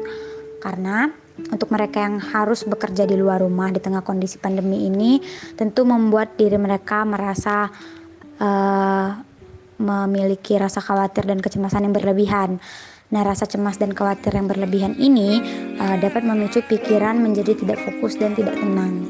Karena 0.62 1.10
untuk 1.50 1.72
mereka 1.74 2.04
yang 2.04 2.20
harus 2.20 2.62
bekerja 2.62 3.08
di 3.08 3.16
luar 3.18 3.42
rumah 3.42 3.72
di 3.72 3.80
tengah 3.80 4.04
kondisi 4.04 4.36
pandemi 4.38 4.86
ini 4.86 5.18
tentu 5.56 5.82
membuat 5.82 6.36
diri 6.36 6.60
mereka 6.60 7.02
merasa 7.08 7.66
uh, 8.38 9.08
memiliki 9.82 10.54
rasa 10.60 10.78
khawatir 10.78 11.26
dan 11.26 11.42
kecemasan 11.42 11.90
yang 11.90 11.94
berlebihan. 11.96 12.62
Nah, 13.12 13.28
rasa 13.28 13.44
cemas 13.44 13.76
dan 13.76 13.92
khawatir 13.92 14.32
yang 14.32 14.48
berlebihan 14.48 14.96
ini 14.96 15.42
uh, 15.76 15.96
dapat 16.00 16.24
memicu 16.24 16.64
pikiran 16.64 17.20
menjadi 17.20 17.52
tidak 17.58 17.82
fokus 17.84 18.16
dan 18.16 18.32
tidak 18.32 18.56
tenang. 18.56 19.04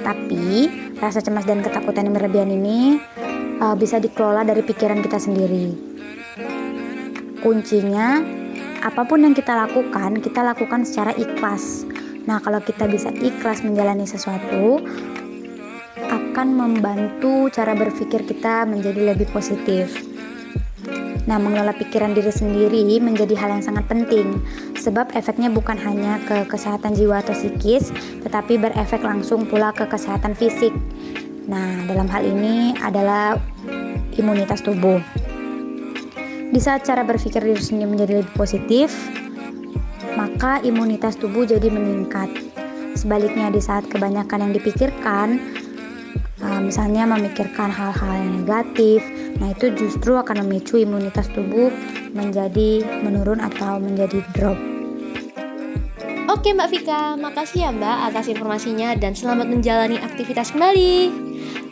Tapi, 0.00 0.70
rasa 0.96 1.20
cemas 1.20 1.44
dan 1.44 1.60
ketakutan 1.60 2.08
yang 2.08 2.16
berlebihan 2.16 2.48
ini 2.48 2.96
uh, 3.60 3.76
bisa 3.76 4.00
dikelola 4.00 4.48
dari 4.48 4.64
pikiran 4.64 5.04
kita 5.04 5.20
sendiri. 5.20 5.91
Kuncinya, 7.42 8.22
apa 8.86 9.02
pun 9.02 9.26
yang 9.26 9.34
kita 9.34 9.54
lakukan, 9.54 10.22
kita 10.22 10.46
lakukan 10.46 10.86
secara 10.86 11.10
ikhlas. 11.18 11.82
Nah, 12.22 12.38
kalau 12.38 12.62
kita 12.62 12.86
bisa 12.86 13.10
ikhlas 13.18 13.66
menjalani 13.66 14.06
sesuatu, 14.06 14.78
akan 16.06 16.48
membantu 16.54 17.50
cara 17.50 17.74
berpikir 17.74 18.22
kita 18.22 18.62
menjadi 18.62 19.14
lebih 19.14 19.26
positif. 19.34 19.90
Nah, 21.26 21.38
mengelola 21.38 21.70
pikiran 21.74 22.18
diri 22.18 22.30
sendiri 22.34 22.98
menjadi 22.98 23.38
hal 23.38 23.58
yang 23.58 23.64
sangat 23.66 23.86
penting, 23.86 24.42
sebab 24.74 25.14
efeknya 25.14 25.50
bukan 25.50 25.78
hanya 25.78 26.18
ke 26.26 26.46
kesehatan 26.50 26.98
jiwa 26.98 27.22
atau 27.22 27.34
psikis, 27.34 27.94
tetapi 28.26 28.58
berefek 28.58 29.02
langsung 29.06 29.46
pula 29.46 29.70
ke 29.70 29.86
kesehatan 29.86 30.34
fisik. 30.34 30.74
Nah, 31.46 31.86
dalam 31.86 32.10
hal 32.10 32.26
ini 32.26 32.74
adalah 32.82 33.38
imunitas 34.18 34.62
tubuh. 34.66 34.98
Di 36.52 36.60
saat 36.60 36.84
cara 36.84 37.00
berpikir 37.00 37.40
diri 37.40 37.56
sendiri 37.56 37.88
menjadi 37.88 38.20
lebih 38.20 38.34
positif, 38.36 38.92
maka 40.20 40.60
imunitas 40.60 41.16
tubuh 41.16 41.48
jadi 41.48 41.72
meningkat. 41.72 42.28
Sebaliknya 42.92 43.48
di 43.48 43.56
saat 43.56 43.88
kebanyakan 43.88 44.44
yang 44.44 44.52
dipikirkan, 44.52 45.40
uh, 46.44 46.60
misalnya 46.60 47.08
memikirkan 47.08 47.72
hal-hal 47.72 48.12
yang 48.20 48.44
negatif, 48.44 49.00
nah 49.40 49.48
itu 49.48 49.72
justru 49.72 50.12
akan 50.12 50.44
memicu 50.44 50.76
imunitas 50.76 51.24
tubuh 51.32 51.72
menjadi 52.12 52.84
menurun 53.00 53.40
atau 53.40 53.80
menjadi 53.80 54.20
drop. 54.36 54.71
Oke 56.32 56.56
Mbak 56.56 56.70
Vika, 56.72 57.02
makasih 57.20 57.68
ya 57.68 57.70
Mbak 57.76 57.98
atas 58.08 58.24
informasinya 58.32 58.96
dan 58.96 59.12
selamat 59.12 59.52
menjalani 59.52 60.00
aktivitas 60.00 60.56
kembali. 60.56 61.12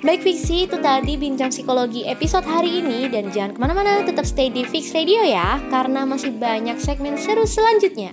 Baik 0.04 0.20
Fiksi, 0.20 0.68
itu 0.68 0.76
tadi 0.84 1.16
bincang 1.16 1.48
psikologi 1.48 2.04
episode 2.04 2.44
hari 2.44 2.84
ini 2.84 3.08
dan 3.08 3.32
jangan 3.32 3.56
ke 3.56 3.58
mana-mana, 3.58 4.04
tetap 4.04 4.28
stay 4.28 4.52
di 4.52 4.68
Fix 4.68 4.92
Radio 4.92 5.24
ya, 5.24 5.56
karena 5.72 6.04
masih 6.04 6.36
banyak 6.36 6.76
segmen 6.76 7.16
seru 7.16 7.48
selanjutnya. 7.48 8.12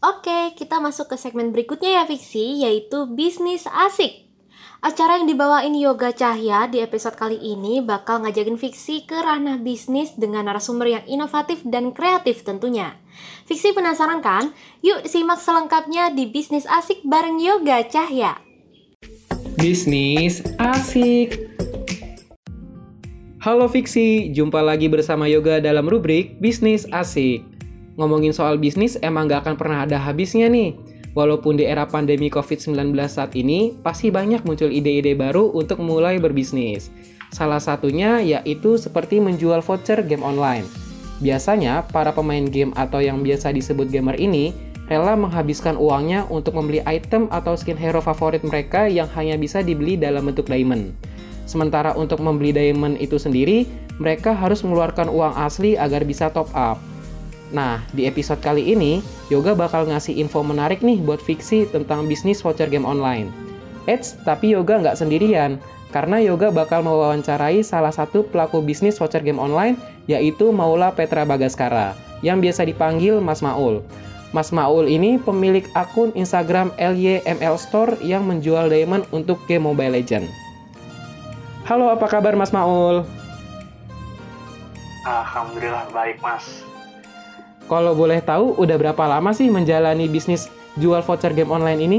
Oke, 0.00 0.56
kita 0.56 0.80
masuk 0.80 1.12
ke 1.12 1.20
segmen 1.20 1.52
berikutnya 1.52 2.00
ya 2.00 2.02
Fiksi, 2.08 2.64
yaitu 2.64 3.04
bisnis 3.12 3.68
asik. 3.68 4.23
Acara 4.84 5.16
yang 5.16 5.24
dibawain 5.24 5.72
Yoga 5.72 6.12
Cahya 6.12 6.68
di 6.68 6.76
episode 6.76 7.16
kali 7.16 7.40
ini 7.40 7.80
bakal 7.80 8.20
ngajakin 8.20 8.60
Fiksi 8.60 9.08
ke 9.08 9.16
ranah 9.16 9.56
bisnis 9.56 10.12
dengan 10.12 10.44
narasumber 10.44 11.00
yang 11.00 11.04
inovatif 11.08 11.64
dan 11.64 11.96
kreatif 11.96 12.44
tentunya. 12.44 12.92
Fiksi 13.48 13.72
penasaran 13.72 14.20
kan? 14.20 14.52
Yuk 14.84 15.08
simak 15.08 15.40
selengkapnya 15.40 16.12
di 16.12 16.28
Bisnis 16.28 16.68
Asik 16.68 17.00
bareng 17.00 17.40
Yoga 17.40 17.80
Cahya. 17.88 18.36
Bisnis 19.56 20.44
asik. 20.60 21.48
Halo 23.40 23.72
Fiksi, 23.72 24.36
jumpa 24.36 24.60
lagi 24.60 24.92
bersama 24.92 25.24
Yoga 25.32 25.64
dalam 25.64 25.88
rubrik 25.88 26.36
Bisnis 26.44 26.84
Asik. 26.92 27.40
Ngomongin 27.96 28.36
soal 28.36 28.60
bisnis 28.60 29.00
emang 29.00 29.32
gak 29.32 29.48
akan 29.48 29.56
pernah 29.56 29.88
ada 29.88 29.96
habisnya 29.96 30.52
nih. 30.52 30.76
Walaupun 31.14 31.54
di 31.54 31.62
era 31.62 31.86
pandemi 31.86 32.26
COVID-19 32.26 32.90
saat 33.06 33.38
ini, 33.38 33.70
pasti 33.86 34.10
banyak 34.10 34.42
muncul 34.42 34.66
ide-ide 34.66 35.14
baru 35.14 35.46
untuk 35.54 35.78
mulai 35.78 36.18
berbisnis. 36.18 36.90
Salah 37.30 37.62
satunya 37.62 38.18
yaitu 38.18 38.74
seperti 38.74 39.22
menjual 39.22 39.62
voucher 39.62 40.02
game 40.02 40.26
online. 40.26 40.66
Biasanya, 41.22 41.86
para 41.94 42.10
pemain 42.10 42.42
game 42.42 42.74
atau 42.74 42.98
yang 42.98 43.22
biasa 43.22 43.54
disebut 43.54 43.94
gamer 43.94 44.18
ini 44.18 44.50
rela 44.90 45.14
menghabiskan 45.14 45.78
uangnya 45.78 46.26
untuk 46.28 46.58
membeli 46.58 46.82
item 46.82 47.30
atau 47.30 47.54
skin 47.54 47.78
hero 47.78 48.02
favorit 48.02 48.42
mereka 48.42 48.90
yang 48.90 49.06
hanya 49.14 49.38
bisa 49.38 49.62
dibeli 49.62 49.94
dalam 49.94 50.26
bentuk 50.26 50.50
diamond. 50.50 50.90
Sementara 51.46 51.94
untuk 51.94 52.18
membeli 52.18 52.50
diamond 52.50 52.98
itu 52.98 53.22
sendiri, 53.22 53.70
mereka 54.02 54.34
harus 54.34 54.66
mengeluarkan 54.66 55.06
uang 55.06 55.38
asli 55.38 55.78
agar 55.78 56.02
bisa 56.02 56.26
top 56.34 56.50
up. 56.58 56.82
Nah, 57.52 57.84
di 57.92 58.08
episode 58.08 58.40
kali 58.40 58.72
ini, 58.72 59.04
Yoga 59.28 59.52
bakal 59.52 59.84
ngasih 59.84 60.16
info 60.16 60.40
menarik 60.40 60.80
nih 60.80 60.96
buat 61.04 61.20
fiksi 61.20 61.68
tentang 61.68 62.08
bisnis 62.08 62.40
voucher 62.40 62.72
game 62.72 62.88
online. 62.88 63.28
Eits, 63.84 64.16
tapi 64.24 64.56
Yoga 64.56 64.80
nggak 64.80 64.96
sendirian, 64.96 65.60
karena 65.92 66.16
Yoga 66.24 66.48
bakal 66.48 66.80
mewawancarai 66.80 67.60
salah 67.60 67.92
satu 67.92 68.24
pelaku 68.24 68.64
bisnis 68.64 68.96
voucher 68.96 69.20
game 69.20 69.36
online, 69.36 69.76
yaitu 70.08 70.48
Maula 70.48 70.88
Petra 70.96 71.28
Bagaskara, 71.28 71.92
yang 72.24 72.40
biasa 72.40 72.64
dipanggil 72.64 73.20
Mas 73.20 73.44
Maul. 73.44 73.84
Mas 74.34 74.50
Maul 74.50 74.90
ini 74.90 75.20
pemilik 75.20 75.62
akun 75.78 76.10
Instagram 76.16 76.74
LYML 76.80 77.54
Store 77.54 77.94
yang 78.02 78.26
menjual 78.26 78.66
diamond 78.72 79.06
untuk 79.14 79.38
game 79.46 79.68
Mobile 79.68 79.94
Legend. 80.00 80.26
Halo, 81.68 81.92
apa 81.92 82.10
kabar 82.10 82.34
Mas 82.34 82.50
Maul? 82.50 83.06
Alhamdulillah 85.06 85.86
baik, 85.92 86.18
Mas. 86.18 86.64
Kalau 87.74 87.90
boleh 87.90 88.22
tahu, 88.22 88.54
udah 88.54 88.78
berapa 88.78 89.02
lama 89.18 89.34
sih 89.34 89.50
menjalani 89.50 90.06
bisnis 90.06 90.46
jual 90.78 91.02
voucher 91.02 91.34
game 91.34 91.50
online 91.50 91.82
ini? 91.82 91.98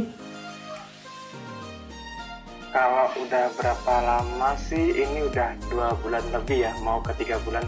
Kalau 2.71 3.11
udah 3.19 3.51
berapa 3.59 3.93
lama 3.99 4.55
sih? 4.55 5.03
Ini 5.03 5.27
udah 5.27 5.51
dua 5.67 5.91
bulan 5.99 6.23
lebih 6.31 6.63
ya, 6.63 6.71
mau 6.79 7.03
ke 7.03 7.11
tiga 7.19 7.43
bulan. 7.43 7.67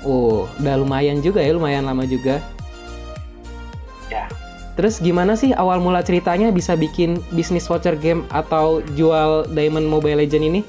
Oh, 0.00 0.48
udah 0.64 0.80
lumayan 0.80 1.20
juga 1.20 1.44
ya, 1.44 1.52
lumayan 1.52 1.84
lama 1.84 2.08
juga. 2.08 2.40
Ya. 4.08 4.32
Terus 4.72 4.96
gimana 4.96 5.36
sih 5.36 5.52
awal 5.52 5.76
mula 5.76 6.00
ceritanya 6.00 6.48
bisa 6.48 6.72
bikin 6.72 7.20
bisnis 7.36 7.68
voucher 7.68 8.00
game 8.00 8.24
atau 8.32 8.80
jual 8.96 9.44
Diamond 9.52 9.92
Mobile 9.92 10.24
Legend 10.24 10.56
ini? 10.56 10.60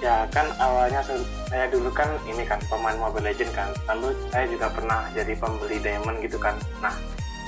Ya 0.00 0.24
kan 0.32 0.48
awalnya 0.56 1.04
saya 1.48 1.68
dulu 1.68 1.92
kan 1.92 2.08
ini 2.24 2.44
kan 2.48 2.56
pemain 2.72 2.96
Mobile 2.96 3.28
Legend 3.28 3.52
kan. 3.52 3.68
Lalu 3.84 4.16
saya 4.32 4.48
juga 4.48 4.72
pernah 4.72 5.04
jadi 5.12 5.36
pembeli 5.36 5.76
Diamond 5.80 6.24
gitu 6.24 6.40
kan. 6.40 6.56
Nah, 6.80 6.96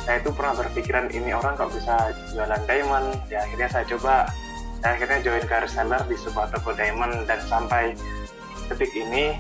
saya 0.04 0.20
itu 0.20 0.28
pernah 0.36 0.52
berpikiran 0.60 1.08
ini 1.08 1.32
orang 1.32 1.56
kok 1.56 1.72
bisa 1.72 2.12
jualan 2.36 2.62
Diamond. 2.68 3.08
Ya 3.32 3.44
akhirnya 3.44 3.68
saya 3.72 3.84
coba. 3.96 4.28
Saya 4.82 4.98
akhirnya 4.98 5.18
join 5.22 5.44
ke 5.46 5.56
reseller 5.62 6.02
di 6.10 6.16
sebuah 6.18 6.50
toko 6.50 6.74
Diamond 6.74 7.30
dan 7.30 7.38
sampai 7.46 7.94
detik 8.66 8.90
ini 8.98 9.38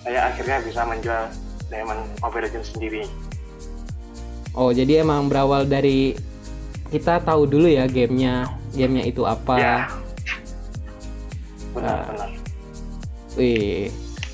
saya 0.00 0.32
akhirnya 0.32 0.64
bisa 0.64 0.80
menjual 0.88 1.28
Diamond 1.68 2.02
Mobile 2.24 2.48
Legend 2.48 2.64
sendiri. 2.64 3.04
Oh, 4.52 4.72
jadi 4.72 5.00
emang 5.00 5.32
berawal 5.32 5.64
dari 5.64 6.16
kita 6.92 7.24
tahu 7.24 7.48
dulu 7.48 7.68
ya 7.68 7.88
gamenya, 7.88 8.52
gamenya 8.76 9.04
itu 9.08 9.24
apa. 9.24 9.54
Ya. 9.56 9.76
Benar-benar. 11.72 12.30
Uh, 12.30 13.40
wih. 13.40 13.88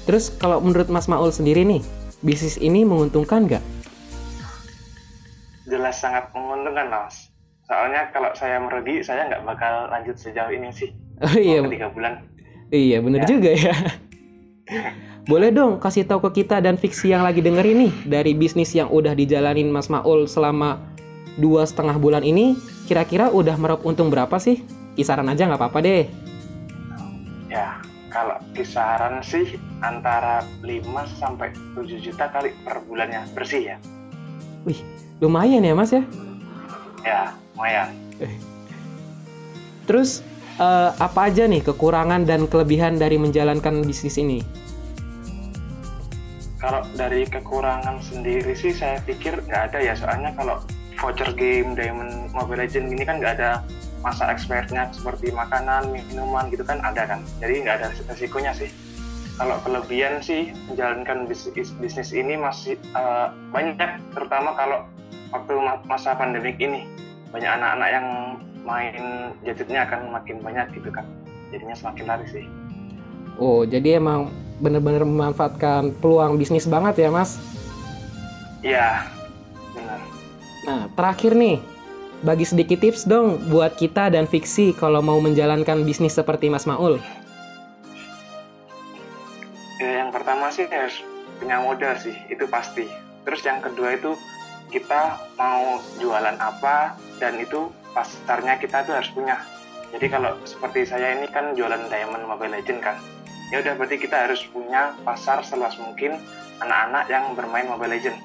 Terus 0.05 0.33
kalau 0.35 0.59
menurut 0.65 0.89
Mas 0.89 1.07
Maul 1.07 1.31
sendiri 1.31 1.63
nih, 1.63 1.85
bisnis 2.25 2.57
ini 2.59 2.83
menguntungkan 2.83 3.47
nggak? 3.47 3.65
Jelas 5.69 6.01
sangat 6.01 6.33
menguntungkan, 6.33 6.89
Mas. 6.89 7.29
Soalnya 7.69 8.09
kalau 8.17 8.33
saya 8.33 8.57
merugi, 8.57 9.05
saya 9.05 9.29
nggak 9.29 9.45
bakal 9.45 9.93
lanjut 9.93 10.17
sejauh 10.17 10.49
ini 10.49 10.73
sih. 10.73 10.91
Oh 11.21 11.37
iya. 11.37 11.61
Tiga 11.69 11.93
bulan. 11.93 12.25
Iya, 12.73 13.05
bener 13.05 13.25
ya. 13.25 13.29
juga 13.29 13.51
ya. 13.53 13.75
Boleh 15.31 15.53
dong 15.53 15.77
kasih 15.77 16.09
tahu 16.09 16.25
ke 16.29 16.41
kita 16.41 16.65
dan 16.65 16.81
fiksi 16.81 17.13
yang 17.13 17.21
lagi 17.21 17.45
denger 17.45 17.61
ini 17.69 17.93
dari 18.09 18.33
bisnis 18.33 18.73
yang 18.73 18.89
udah 18.89 19.13
dijalanin 19.13 19.69
Mas 19.69 19.93
Maul 19.93 20.25
selama 20.25 20.81
dua 21.37 21.69
setengah 21.69 22.01
bulan 22.01 22.25
ini, 22.25 22.57
kira-kira 22.89 23.29
udah 23.29 23.61
meraup 23.61 23.85
untung 23.85 24.09
berapa 24.09 24.41
sih? 24.41 24.65
Kisaran 24.97 25.29
aja 25.29 25.45
nggak 25.45 25.61
apa-apa 25.61 25.85
deh. 25.85 26.09
Ya, 27.49 27.81
kalau 28.13 28.37
kisaran 28.53 29.25
sih 29.25 29.57
antara 29.81 30.45
5 30.61 30.85
sampai 31.17 31.53
7 31.73 32.01
juta 32.01 32.29
kali 32.29 32.53
per 32.65 32.85
bulannya 32.85 33.25
bersih 33.33 33.75
ya. 33.75 33.77
Wih, 34.69 34.81
lumayan 35.21 35.65
ya 35.65 35.73
Mas 35.73 35.93
ya? 35.97 36.05
Ya, 37.05 37.33
lumayan. 37.57 37.89
Terus 39.89 40.21
uh, 40.61 40.93
apa 41.01 41.33
aja 41.33 41.49
nih 41.49 41.65
kekurangan 41.65 42.29
dan 42.29 42.45
kelebihan 42.45 43.01
dari 43.01 43.17
menjalankan 43.17 43.81
bisnis 43.81 44.21
ini? 44.21 44.45
Kalau 46.59 46.85
dari 46.99 47.25
kekurangan 47.25 48.03
sendiri 48.03 48.53
sih 48.53 48.75
saya 48.75 48.99
pikir 49.07 49.41
nggak 49.47 49.73
ada 49.73 49.79
ya 49.79 49.95
soalnya 49.95 50.35
kalau 50.35 50.59
voucher 50.99 51.31
game 51.39 51.79
Diamond 51.79 52.35
Mobile 52.35 52.67
Legend 52.67 52.91
ini 52.91 53.07
kan 53.07 53.23
nggak 53.23 53.39
ada 53.39 53.63
masa 54.01 54.31
expirednya 54.31 54.91
seperti 54.95 55.35
makanan, 55.35 55.91
minuman 55.91 56.47
gitu 56.51 56.63
kan 56.63 56.79
ada 56.83 57.05
kan. 57.07 57.21
Jadi 57.43 57.67
nggak 57.67 57.77
ada 57.83 57.89
resikonya 58.11 58.53
sih. 58.55 58.71
Kalau 59.39 59.55
kelebihan 59.63 60.19
sih 60.19 60.51
menjalankan 60.67 61.31
bisnis, 61.31 61.71
bisnis 61.79 62.11
ini 62.11 62.35
masih 62.35 62.75
uh, 62.99 63.31
banyak 63.55 63.79
terutama 64.11 64.51
kalau 64.59 64.83
waktu 65.31 65.55
masa 65.87 66.19
pandemik 66.19 66.59
ini 66.59 66.91
banyak 67.31 67.47
anak-anak 67.47 67.89
yang 67.93 68.07
main 68.67 68.95
gadgetnya 69.47 69.87
akan 69.87 70.11
makin 70.11 70.43
banyak 70.43 70.67
gitu 70.75 70.91
kan. 70.91 71.07
Jadinya 71.55 71.77
semakin 71.79 72.05
lari 72.05 72.27
sih. 72.29 72.45
Oh, 73.39 73.63
jadi 73.63 74.03
emang 74.03 74.35
benar-benar 74.59 75.07
memanfaatkan 75.07 75.95
peluang 76.03 76.35
bisnis 76.35 76.67
banget 76.67 77.07
ya, 77.07 77.09
Mas? 77.15 77.39
Iya, 78.67 79.07
benar. 79.71 80.01
Nah, 80.67 80.83
terakhir 80.99 81.39
nih, 81.39 81.63
bagi 82.23 82.45
sedikit 82.47 82.83
tips 82.83 83.07
dong 83.07 83.39
buat 83.51 83.79
kita 83.79 84.11
dan 84.11 84.27
Fiksi 84.27 84.75
kalau 84.75 84.99
mau 85.05 85.19
menjalankan 85.23 85.87
bisnis 85.87 86.19
seperti 86.19 86.51
Mas 86.51 86.67
Maul. 86.67 86.99
Ya, 89.79 90.03
yang 90.03 90.11
pertama 90.11 90.51
sih 90.51 90.67
harus 90.67 91.03
punya 91.39 91.63
modal 91.63 91.95
sih, 92.03 92.15
itu 92.27 92.45
pasti. 92.51 92.91
Terus 93.23 93.41
yang 93.47 93.63
kedua 93.63 93.95
itu 93.95 94.19
kita 94.75 95.23
mau 95.39 95.79
jualan 96.03 96.37
apa 96.37 96.99
dan 97.23 97.39
itu 97.39 97.71
pasarnya 97.95 98.59
kita 98.59 98.83
tuh 98.83 98.99
harus 98.99 99.11
punya. 99.15 99.39
Jadi 99.95 100.07
kalau 100.11 100.37
seperti 100.45 100.85
saya 100.85 101.17
ini 101.17 101.31
kan 101.31 101.55
jualan 101.55 101.89
Diamond 101.89 102.27
Mobile 102.29 102.61
Legend 102.61 102.81
kan 102.83 102.97
ya 103.49 103.65
udah 103.65 103.73
berarti 103.81 103.97
kita 103.97 104.29
harus 104.29 104.45
punya 104.53 104.93
pasar 105.05 105.41
seluas 105.41 105.77
mungkin 105.81 106.21
anak-anak 106.61 107.05
yang 107.09 107.25
bermain 107.33 107.67
Mobile 107.69 107.93
Legend. 107.97 108.19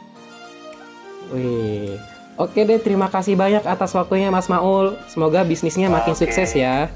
Wih, 1.31 1.95
oke 2.37 2.57
deh 2.57 2.79
terima 2.81 3.09
kasih 3.09 3.37
banyak 3.37 3.63
atas 3.65 3.93
waktunya 3.93 4.29
Mas 4.29 4.49
Maul. 4.49 4.97
Semoga 5.09 5.45
bisnisnya 5.45 5.89
makin 5.89 6.13
oke. 6.13 6.21
sukses 6.21 6.53
ya. 6.53 6.89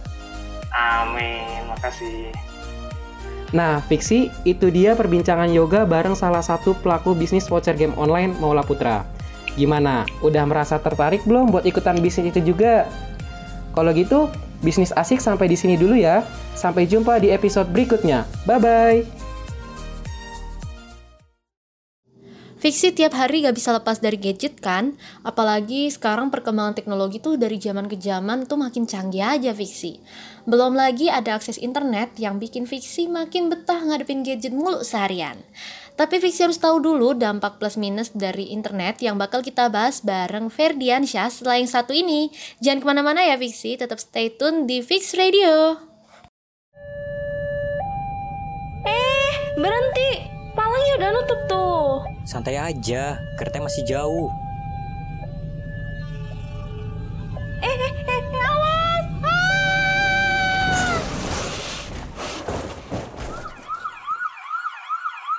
Amin, 0.73 1.65
makasih. 1.69 2.33
Nah, 3.55 3.79
Fiksi, 3.87 4.27
itu 4.43 4.67
dia 4.67 4.91
perbincangan 4.91 5.47
yoga 5.47 5.87
bareng 5.87 6.19
salah 6.19 6.43
satu 6.43 6.75
pelaku 6.83 7.15
bisnis 7.15 7.47
voucher 7.47 7.79
game 7.79 7.95
online 7.95 8.35
Maula 8.43 8.59
Putra. 8.59 9.07
Gimana? 9.55 10.03
Udah 10.19 10.43
merasa 10.43 10.77
tertarik 10.77 11.23
belum 11.23 11.55
buat 11.55 11.63
ikutan 11.63 11.97
bisnis 12.03 12.35
itu 12.35 12.53
juga? 12.53 12.85
Kalau 13.71 13.95
gitu, 13.95 14.27
bisnis 14.59 14.91
asik 14.93 15.23
sampai 15.23 15.47
di 15.47 15.55
sini 15.55 15.79
dulu 15.79 15.95
ya. 15.95 16.27
Sampai 16.53 16.85
jumpa 16.85 17.23
di 17.23 17.31
episode 17.31 17.71
berikutnya. 17.71 18.27
Bye-bye. 18.43 19.26
Fiksi 22.57 22.89
tiap 22.89 23.13
hari 23.13 23.45
gak 23.45 23.53
bisa 23.53 23.69
lepas 23.69 24.01
dari 24.01 24.17
gadget 24.17 24.57
kan? 24.57 24.97
Apalagi 25.21 25.93
sekarang 25.93 26.33
perkembangan 26.33 26.73
teknologi 26.73 27.21
tuh 27.21 27.37
dari 27.37 27.61
zaman 27.61 27.85
ke 27.85 28.01
zaman 28.01 28.49
tuh 28.49 28.57
makin 28.57 28.89
canggih 28.89 29.21
aja 29.21 29.53
Fiksi. 29.53 30.01
Belum 30.49 30.73
lagi 30.73 31.05
ada 31.05 31.37
akses 31.37 31.61
internet 31.61 32.17
yang 32.17 32.41
bikin 32.41 32.65
Fiksi 32.65 33.05
makin 33.05 33.53
betah 33.53 33.77
ngadepin 33.85 34.25
gadget 34.25 34.57
mulu 34.57 34.81
seharian. 34.81 35.37
Tapi 35.93 36.17
Fiksi 36.17 36.49
harus 36.49 36.57
tahu 36.57 36.81
dulu 36.81 37.13
dampak 37.13 37.61
plus 37.61 37.77
minus 37.77 38.09
dari 38.17 38.49
internet 38.49 39.05
yang 39.05 39.21
bakal 39.21 39.45
kita 39.45 39.69
bahas 39.69 40.01
bareng 40.01 40.49
Ferdian 40.49 41.05
Syah 41.05 41.29
setelah 41.29 41.61
yang 41.61 41.69
satu 41.69 41.93
ini. 41.93 42.33
Jangan 42.57 42.81
ke 42.81 42.85
mana-mana 42.89 43.21
ya 43.21 43.37
Fiksi, 43.37 43.77
tetap 43.77 44.01
stay 44.01 44.33
tune 44.33 44.65
di 44.65 44.81
Fix 44.81 45.13
Radio. 45.13 45.77
Eh, 48.81 49.33
berhenti. 49.61 50.36
Palangnya 50.67 50.93
udah 50.99 51.09
nutup 51.15 51.39
tuh. 51.47 52.03
Santai 52.27 52.59
aja, 52.59 53.15
keretanya 53.39 53.71
masih 53.71 53.87
jauh. 53.87 54.27
Eh, 57.63 57.71
eh, 57.71 57.93
eh, 58.03 58.23
awas! 58.35 59.05
Ah! 59.23 60.91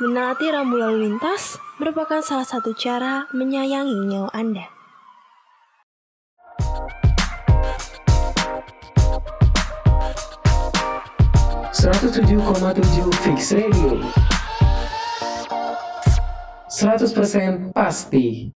Menaati 0.00 0.48
rambu 0.48 0.80
lalu 0.80 1.12
lintas 1.12 1.60
merupakan 1.76 2.24
salah 2.24 2.48
satu 2.48 2.72
cara 2.72 3.28
menyayangi 3.36 4.08
nyawa 4.08 4.32
Anda. 4.32 4.64
107,7 11.76 13.12
Fix 13.20 13.52
Radio 13.52 14.00
100% 16.78 17.74
pasti 17.74 18.54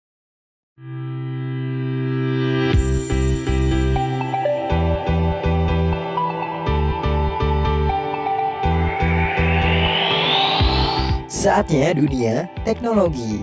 Saatnya 11.25 11.97
dunia 11.97 12.45
teknologi. 12.61 13.41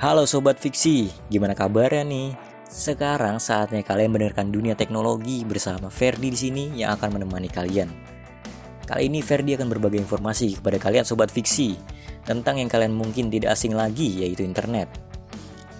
Halo 0.00 0.24
Sobat 0.24 0.56
Fiksi, 0.56 1.12
gimana 1.28 1.52
kabarnya 1.52 2.08
nih? 2.08 2.49
Sekarang 2.70 3.42
saatnya 3.42 3.82
kalian 3.82 4.14
mendengarkan 4.14 4.54
dunia 4.54 4.78
teknologi 4.78 5.42
bersama 5.42 5.90
Ferdi 5.90 6.30
di 6.30 6.38
sini 6.38 6.64
yang 6.78 6.94
akan 6.94 7.18
menemani 7.18 7.50
kalian. 7.50 7.90
Kali 8.86 9.10
ini 9.10 9.26
Ferdi 9.26 9.58
akan 9.58 9.66
berbagi 9.74 9.98
informasi 9.98 10.62
kepada 10.62 10.78
kalian 10.78 11.02
Sobat 11.02 11.34
Fiksi 11.34 11.74
tentang 12.22 12.62
yang 12.62 12.70
kalian 12.70 12.94
mungkin 12.94 13.26
tidak 13.26 13.58
asing 13.58 13.74
lagi 13.74 14.22
yaitu 14.22 14.46
internet. 14.46 14.86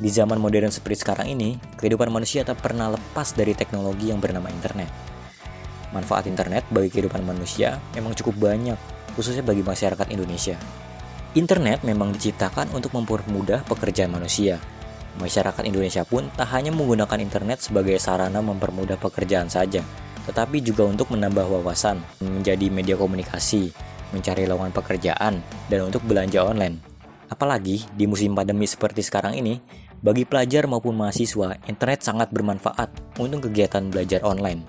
Di 0.03 0.11
zaman 0.11 0.43
modern 0.43 0.75
seperti 0.75 1.07
sekarang 1.07 1.31
ini, 1.31 1.63
kehidupan 1.79 2.11
manusia 2.11 2.43
tak 2.43 2.59
pernah 2.59 2.91
lepas 2.91 3.39
dari 3.39 3.55
teknologi 3.55 4.11
yang 4.11 4.19
bernama 4.19 4.51
internet. 4.51 4.91
Manfaat 5.95 6.27
internet 6.27 6.67
bagi 6.75 6.91
kehidupan 6.91 7.23
manusia 7.23 7.79
memang 7.95 8.19
cukup 8.19 8.51
banyak, 8.51 8.79
khususnya 9.15 9.47
bagi 9.47 9.63
masyarakat 9.63 10.11
Indonesia. 10.11 10.59
Internet 11.39 11.87
memang 11.87 12.11
diciptakan 12.11 12.75
untuk 12.75 12.99
mempermudah 12.99 13.63
pekerjaan 13.71 14.11
manusia. 14.11 14.59
Masyarakat 15.19 15.67
Indonesia 15.67 16.07
pun 16.07 16.31
tak 16.39 16.55
hanya 16.55 16.71
menggunakan 16.71 17.19
internet 17.19 17.67
sebagai 17.67 17.99
sarana 17.99 18.39
mempermudah 18.39 18.95
pekerjaan 18.95 19.51
saja, 19.51 19.83
tetapi 20.31 20.63
juga 20.63 20.87
untuk 20.87 21.11
menambah 21.11 21.51
wawasan, 21.51 21.99
menjadi 22.23 22.71
media 22.71 22.95
komunikasi, 22.95 23.75
mencari 24.15 24.47
lowongan 24.47 24.71
pekerjaan, 24.71 25.43
dan 25.67 25.81
untuk 25.83 26.07
belanja 26.07 26.47
online. 26.47 26.79
Apalagi 27.27 27.83
di 27.95 28.07
musim 28.07 28.39
pandemi 28.39 28.71
seperti 28.71 29.03
sekarang 29.03 29.35
ini, 29.35 29.59
bagi 30.01 30.25
pelajar 30.25 30.65
maupun 30.71 30.97
mahasiswa, 30.97 31.59
internet 31.67 32.01
sangat 32.07 32.31
bermanfaat 32.31 33.19
untuk 33.19 33.51
kegiatan 33.51 33.91
belajar 33.91 34.23
online. 34.23 34.65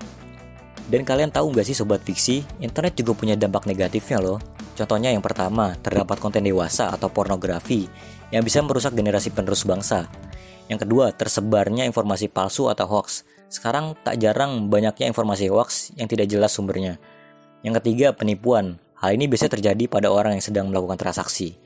Dan 0.90 1.06
kalian 1.06 1.30
tahu 1.30 1.54
nggak 1.54 1.66
sih 1.66 1.78
Sobat 1.78 2.02
Fiksi, 2.02 2.42
internet 2.60 2.98
juga 2.98 3.14
punya 3.16 3.38
dampak 3.38 3.64
negatifnya 3.64 4.18
loh. 4.18 4.42
Contohnya 4.76 5.14
yang 5.14 5.22
pertama, 5.22 5.72
terdapat 5.78 6.18
konten 6.18 6.42
dewasa 6.44 6.90
atau 6.90 7.08
pornografi 7.08 7.86
yang 8.28 8.42
bisa 8.42 8.60
merusak 8.60 8.92
generasi 8.92 9.30
penerus 9.32 9.64
bangsa. 9.64 10.08
Yang 10.70 10.86
kedua, 10.86 11.10
tersebarnya 11.14 11.86
informasi 11.86 12.30
palsu 12.30 12.70
atau 12.70 12.86
hoax. 12.86 13.26
Sekarang 13.52 13.98
tak 14.00 14.16
jarang 14.22 14.70
banyaknya 14.72 15.10
informasi 15.10 15.52
hoax 15.52 15.92
yang 15.98 16.08
tidak 16.08 16.30
jelas 16.30 16.54
sumbernya. 16.54 16.96
Yang 17.62 17.82
ketiga, 17.82 18.14
penipuan. 18.14 18.78
Hal 18.98 19.18
ini 19.18 19.26
biasanya 19.26 19.58
terjadi 19.58 19.84
pada 19.90 20.08
orang 20.14 20.38
yang 20.38 20.44
sedang 20.44 20.70
melakukan 20.70 20.98
transaksi. 20.98 21.58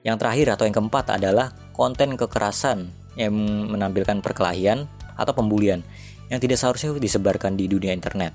Yang 0.00 0.16
terakhir 0.24 0.46
atau 0.56 0.64
yang 0.64 0.76
keempat 0.76 1.20
adalah 1.20 1.52
konten 1.76 2.16
kekerasan 2.16 2.88
yang 3.18 3.34
menampilkan 3.68 4.24
perkelahian 4.24 4.88
atau 5.18 5.34
pembulian 5.34 5.82
yang 6.30 6.38
tidak 6.38 6.56
seharusnya 6.60 6.94
disebarkan 6.96 7.58
di 7.58 7.66
dunia 7.66 7.92
internet. 7.92 8.32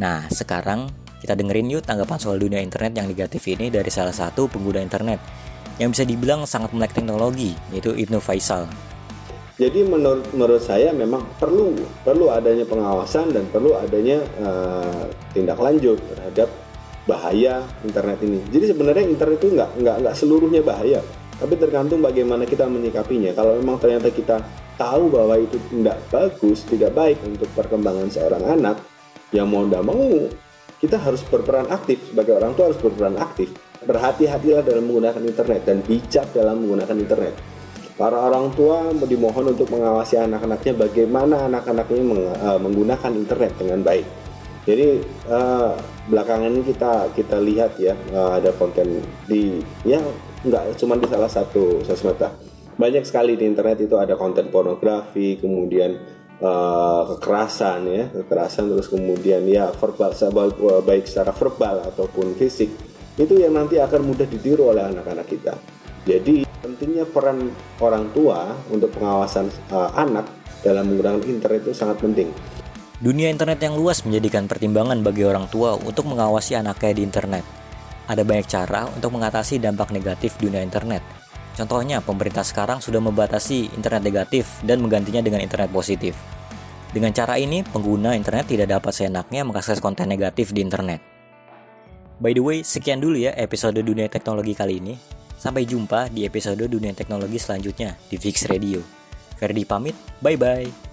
Nah, 0.00 0.24
sekarang 0.32 0.88
kita 1.20 1.36
dengerin 1.36 1.68
yuk 1.68 1.84
tanggapan 1.84 2.16
soal 2.16 2.40
dunia 2.40 2.64
internet 2.64 2.96
yang 2.96 3.06
negatif 3.10 3.44
ini 3.52 3.68
dari 3.68 3.92
salah 3.92 4.14
satu 4.14 4.48
pengguna 4.48 4.80
internet 4.80 5.20
yang 5.76 5.92
bisa 5.92 6.04
dibilang 6.04 6.48
sangat 6.48 6.72
melek 6.72 6.96
teknologi, 6.96 7.52
yaitu 7.72 7.92
Ibnu 7.92 8.20
Faisal. 8.20 8.64
Jadi 9.60 9.84
menurut 9.84 10.24
menurut 10.32 10.64
saya 10.64 10.88
memang 10.96 11.20
perlu 11.36 11.76
perlu 12.00 12.32
adanya 12.32 12.64
pengawasan 12.64 13.28
dan 13.28 13.44
perlu 13.52 13.76
adanya 13.76 14.24
uh, 14.40 15.04
tindak 15.36 15.60
lanjut 15.60 16.00
terhadap 16.00 16.48
bahaya 17.04 17.60
internet 17.84 18.24
ini. 18.24 18.40
Jadi 18.48 18.72
sebenarnya 18.72 19.04
internet 19.04 19.36
itu 19.44 19.52
nggak 19.52 19.70
nggak 19.84 19.96
nggak 20.00 20.16
seluruhnya 20.16 20.64
bahaya. 20.64 21.04
tapi 21.40 21.56
tergantung 21.56 22.04
bagaimana 22.04 22.44
kita 22.44 22.68
menyikapinya. 22.68 23.32
Kalau 23.32 23.56
memang 23.56 23.80
ternyata 23.80 24.12
kita 24.12 24.44
tahu 24.76 25.08
bahwa 25.08 25.40
itu 25.40 25.56
tidak 25.72 25.96
bagus, 26.12 26.68
tidak 26.68 26.92
baik 26.92 27.16
untuk 27.24 27.48
perkembangan 27.56 28.12
seorang 28.12 28.44
anak, 28.44 28.76
yang 29.32 29.48
mau 29.48 29.64
tidak 29.64 29.80
mau 29.88 30.04
kita 30.84 31.00
harus 31.00 31.24
berperan 31.24 31.64
aktif 31.72 31.96
sebagai 32.12 32.36
orang 32.36 32.52
tua 32.52 32.68
harus 32.68 32.80
berperan 32.80 33.16
aktif. 33.16 33.56
Berhati-hatilah 33.80 34.60
dalam 34.60 34.84
menggunakan 34.84 35.24
internet 35.24 35.64
dan 35.64 35.80
bijak 35.80 36.28
dalam 36.36 36.60
menggunakan 36.60 36.96
internet. 37.00 37.34
Para 38.00 38.16
orang 38.16 38.48
tua 38.56 38.96
dimohon 38.96 39.52
untuk 39.52 39.68
mengawasi 39.76 40.16
anak-anaknya 40.16 40.88
bagaimana 40.88 41.44
anak-anaknya 41.52 42.00
eh, 42.32 42.58
menggunakan 42.64 43.12
internet 43.12 43.52
dengan 43.60 43.84
baik. 43.84 44.08
Jadi 44.60 45.00
uh, 45.28 45.72
belakangan 46.08 46.52
ini 46.52 46.62
kita 46.68 47.12
kita 47.16 47.36
lihat 47.40 47.80
ya 47.80 47.96
uh, 48.12 48.36
ada 48.36 48.52
konten 48.56 49.00
di 49.24 49.56
ya 49.88 50.00
nggak 50.44 50.76
cuma 50.76 51.00
di 51.00 51.08
salah 51.08 51.32
satu 51.32 51.80
sosmed 51.80 52.20
banyak 52.76 53.04
sekali 53.04 53.40
di 53.40 53.48
internet 53.48 53.84
itu 53.84 53.96
ada 53.96 54.20
konten 54.20 54.52
pornografi 54.52 55.40
kemudian 55.40 55.96
uh, 56.44 57.02
kekerasan 57.16 57.80
ya 57.88 58.04
kekerasan 58.08 58.72
terus 58.72 58.88
kemudian 58.88 59.44
ya 59.48 59.72
verbal 59.76 60.12
baik 60.84 61.04
secara 61.04 61.32
verbal 61.36 61.84
ataupun 61.88 62.36
fisik 62.36 62.72
itu 63.20 63.34
yang 63.36 63.56
nanti 63.56 63.76
akan 63.76 64.12
mudah 64.12 64.28
ditiru 64.28 64.72
oleh 64.72 64.84
anak-anak 64.88 65.28
kita 65.28 65.56
jadi 66.08 66.49
pentingnya 66.60 67.08
peran 67.08 67.52
orang 67.80 68.08
tua 68.12 68.54
untuk 68.68 68.92
pengawasan 68.96 69.48
uh, 69.72 69.90
anak 69.96 70.28
dalam 70.60 70.88
menggunakan 70.92 71.24
internet 71.24 71.64
itu 71.64 71.72
sangat 71.72 71.96
penting 72.00 72.28
Dunia 73.00 73.32
internet 73.32 73.64
yang 73.64 73.80
luas 73.80 74.04
menjadikan 74.04 74.44
pertimbangan 74.44 75.00
bagi 75.00 75.24
orang 75.24 75.48
tua 75.48 75.72
untuk 75.72 76.04
mengawasi 76.04 76.52
anaknya 76.52 77.00
di 77.00 77.00
internet. 77.00 77.40
Ada 78.04 78.28
banyak 78.28 78.44
cara 78.44 78.84
untuk 78.92 79.16
mengatasi 79.16 79.56
dampak 79.56 79.88
negatif 79.88 80.36
dunia 80.36 80.60
internet. 80.60 81.00
Contohnya, 81.56 82.04
pemerintah 82.04 82.44
sekarang 82.44 82.84
sudah 82.84 83.00
membatasi 83.00 83.72
internet 83.72 84.04
negatif 84.04 84.60
dan 84.68 84.84
menggantinya 84.84 85.24
dengan 85.24 85.40
internet 85.40 85.72
positif. 85.72 86.12
Dengan 86.92 87.16
cara 87.16 87.40
ini, 87.40 87.64
pengguna 87.64 88.12
internet 88.12 88.52
tidak 88.52 88.68
dapat 88.68 88.92
seenaknya 88.92 89.48
mengakses 89.48 89.80
konten 89.80 90.04
negatif 90.04 90.52
di 90.52 90.60
internet. 90.60 91.00
By 92.20 92.36
the 92.36 92.44
way, 92.44 92.60
sekian 92.60 93.00
dulu 93.00 93.16
ya 93.16 93.32
episode 93.32 93.80
Dunia 93.80 94.12
Teknologi 94.12 94.52
kali 94.52 94.76
ini. 94.76 95.19
Sampai 95.40 95.64
jumpa 95.64 96.12
di 96.12 96.28
episode 96.28 96.60
Dunia 96.68 96.92
Teknologi 96.92 97.40
selanjutnya 97.40 97.96
di 98.12 98.20
Fix 98.20 98.44
Radio. 98.44 98.84
Ferdi 99.40 99.64
pamit, 99.64 99.96
bye-bye. 100.20 100.92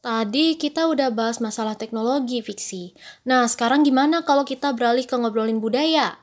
Tadi 0.00 0.54
kita 0.54 0.86
udah 0.86 1.10
bahas 1.10 1.42
masalah 1.42 1.74
teknologi 1.74 2.38
fiksi. 2.40 2.94
Nah, 3.26 3.44
sekarang 3.50 3.82
gimana 3.82 4.22
kalau 4.22 4.46
kita 4.46 4.70
beralih 4.70 5.02
ke 5.02 5.18
ngobrolin 5.18 5.58
budaya? 5.58 6.14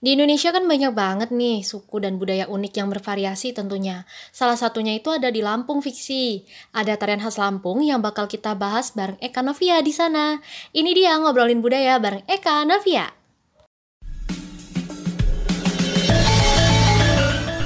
Di 0.00 0.16
Indonesia 0.16 0.48
kan 0.48 0.64
banyak 0.64 0.96
banget 0.96 1.28
nih 1.28 1.60
suku 1.60 2.00
dan 2.00 2.16
budaya 2.16 2.48
unik 2.48 2.72
yang 2.72 2.88
bervariasi 2.88 3.52
tentunya. 3.52 4.08
Salah 4.32 4.56
satunya 4.56 4.96
itu 4.96 5.12
ada 5.12 5.28
di 5.28 5.44
Lampung 5.44 5.84
fiksi. 5.84 6.48
Ada 6.72 6.96
tarian 6.96 7.20
khas 7.20 7.36
Lampung 7.36 7.84
yang 7.84 8.00
bakal 8.00 8.24
kita 8.24 8.56
bahas 8.56 8.96
bareng 8.96 9.20
Eka 9.20 9.44
Novia 9.44 9.84
di 9.84 9.92
sana. 9.92 10.40
Ini 10.72 10.90
dia 10.96 11.20
ngobrolin 11.20 11.60
budaya 11.60 12.00
bareng 12.00 12.24
Eka 12.24 12.64
Novia. 12.64 13.12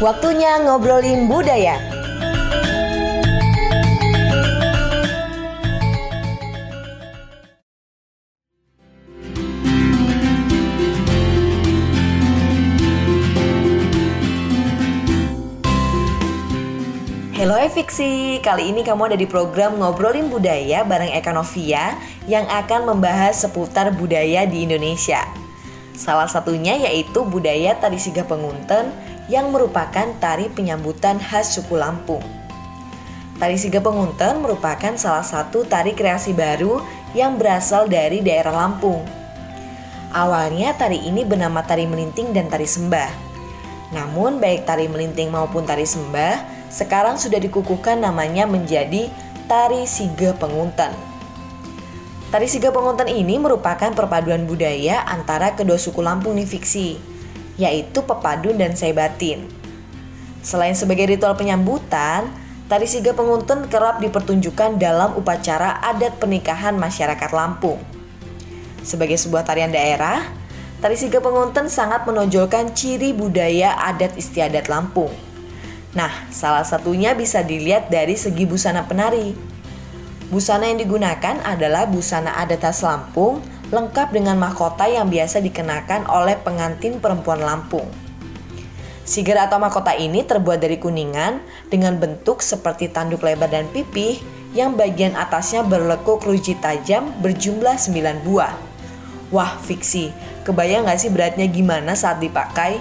Waktunya 0.02 0.58
ngobrolin 0.66 1.30
budaya. 1.30 1.93
Halo 17.44 17.60
Efiksi, 17.60 18.40
kali 18.40 18.72
ini 18.72 18.80
kamu 18.80 19.12
ada 19.12 19.20
di 19.20 19.28
program 19.28 19.76
Ngobrolin 19.76 20.32
Budaya 20.32 20.80
bareng 20.80 21.12
Eka 21.12 21.28
Novia 21.28 21.92
yang 22.24 22.48
akan 22.48 22.88
membahas 22.88 23.44
seputar 23.44 23.92
budaya 23.92 24.48
di 24.48 24.64
Indonesia. 24.64 25.20
Salah 25.92 26.24
satunya 26.24 26.72
yaitu 26.88 27.20
budaya 27.28 27.76
tari 27.76 28.00
siga 28.00 28.24
pengunten 28.24 28.88
yang 29.28 29.52
merupakan 29.52 30.08
tari 30.24 30.48
penyambutan 30.56 31.20
khas 31.20 31.52
suku 31.52 31.76
Lampung. 31.76 32.24
Tari 33.36 33.60
siga 33.60 33.84
pengunten 33.84 34.40
merupakan 34.40 34.96
salah 34.96 35.20
satu 35.20 35.68
tari 35.68 35.92
kreasi 35.92 36.32
baru 36.32 36.80
yang 37.12 37.36
berasal 37.36 37.92
dari 37.92 38.24
daerah 38.24 38.56
Lampung. 38.56 39.04
Awalnya 40.16 40.72
tari 40.80 40.96
ini 40.96 41.28
bernama 41.28 41.60
tari 41.60 41.84
melinting 41.84 42.32
dan 42.32 42.48
tari 42.48 42.64
sembah. 42.64 43.12
Namun 43.92 44.40
baik 44.40 44.64
tari 44.64 44.88
melinting 44.88 45.28
maupun 45.28 45.68
tari 45.68 45.84
sembah 45.84 46.53
sekarang 46.72 47.20
sudah 47.20 47.40
dikukuhkan 47.40 48.00
namanya 48.00 48.48
menjadi 48.48 49.08
Tari 49.44 49.84
Siga 49.84 50.32
Pengunten. 50.40 50.92
Tari 52.32 52.48
Siga 52.48 52.72
Pengunten 52.72 53.06
ini 53.06 53.36
merupakan 53.36 53.92
perpaduan 53.92 54.48
budaya 54.48 55.04
antara 55.06 55.54
kedua 55.54 55.76
suku 55.76 56.00
Lampung 56.00 56.34
nih 56.34 56.48
fiksi, 56.48 56.98
yaitu 57.60 58.02
Pepadun 58.02 58.58
dan 58.58 58.74
Saibatin. 58.74 59.46
Selain 60.42 60.74
sebagai 60.74 61.06
ritual 61.06 61.36
penyambutan, 61.36 62.32
Tari 62.66 62.88
Siga 62.88 63.12
Pengunten 63.12 63.68
kerap 63.68 64.00
dipertunjukkan 64.00 64.80
dalam 64.80 65.14
upacara 65.14 65.78
adat 65.84 66.16
pernikahan 66.18 66.74
masyarakat 66.74 67.30
Lampung. 67.30 67.78
Sebagai 68.82 69.20
sebuah 69.20 69.44
tarian 69.44 69.70
daerah, 69.70 70.24
Tari 70.82 70.96
Siga 70.96 71.20
Pengunten 71.20 71.70
sangat 71.70 72.02
menonjolkan 72.08 72.72
ciri 72.72 73.12
budaya 73.12 73.76
adat 73.78 74.16
istiadat 74.18 74.66
Lampung 74.66 75.23
Nah, 75.94 76.10
salah 76.34 76.66
satunya 76.66 77.14
bisa 77.14 77.46
dilihat 77.46 77.86
dari 77.86 78.18
segi 78.18 78.42
busana 78.50 78.82
penari. 78.90 79.34
Busana 80.26 80.66
yang 80.66 80.82
digunakan 80.82 81.38
adalah 81.46 81.86
busana 81.86 82.34
adat 82.34 82.66
khas 82.66 82.82
Lampung, 82.82 83.38
lengkap 83.70 84.10
dengan 84.10 84.34
mahkota 84.34 84.90
yang 84.90 85.06
biasa 85.06 85.38
dikenakan 85.38 86.10
oleh 86.10 86.34
pengantin 86.42 86.98
perempuan 86.98 87.38
Lampung. 87.38 87.86
Siger 89.06 89.36
atau 89.38 89.62
mahkota 89.62 89.94
ini 89.94 90.26
terbuat 90.26 90.58
dari 90.58 90.80
kuningan 90.82 91.38
dengan 91.70 91.94
bentuk 92.00 92.42
seperti 92.42 92.90
tanduk 92.90 93.22
lebar 93.22 93.52
dan 93.52 93.68
pipih 93.70 94.18
yang 94.56 94.74
bagian 94.74 95.12
atasnya 95.14 95.62
berlekuk 95.62 96.24
ruji 96.24 96.56
tajam 96.58 97.12
berjumlah 97.20 97.76
9 97.76 98.24
buah. 98.24 98.54
Wah, 99.28 99.60
fiksi. 99.62 100.10
Kebayang 100.42 100.88
gak 100.88 100.98
sih 101.04 101.12
beratnya 101.12 101.44
gimana 101.46 101.92
saat 101.92 102.18
dipakai? 102.18 102.80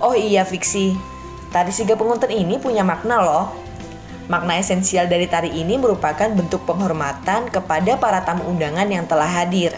Oh 0.00 0.16
iya, 0.16 0.46
fiksi. 0.46 1.09
Tari 1.50 1.74
Siga 1.74 1.98
Pengunten 1.98 2.30
ini 2.30 2.62
punya 2.62 2.86
makna 2.86 3.18
loh. 3.18 3.50
Makna 4.30 4.62
esensial 4.62 5.10
dari 5.10 5.26
tari 5.26 5.50
ini 5.50 5.74
merupakan 5.74 6.30
bentuk 6.30 6.62
penghormatan 6.62 7.50
kepada 7.50 7.98
para 7.98 8.22
tamu 8.22 8.46
undangan 8.46 8.86
yang 8.86 9.02
telah 9.10 9.26
hadir. 9.26 9.74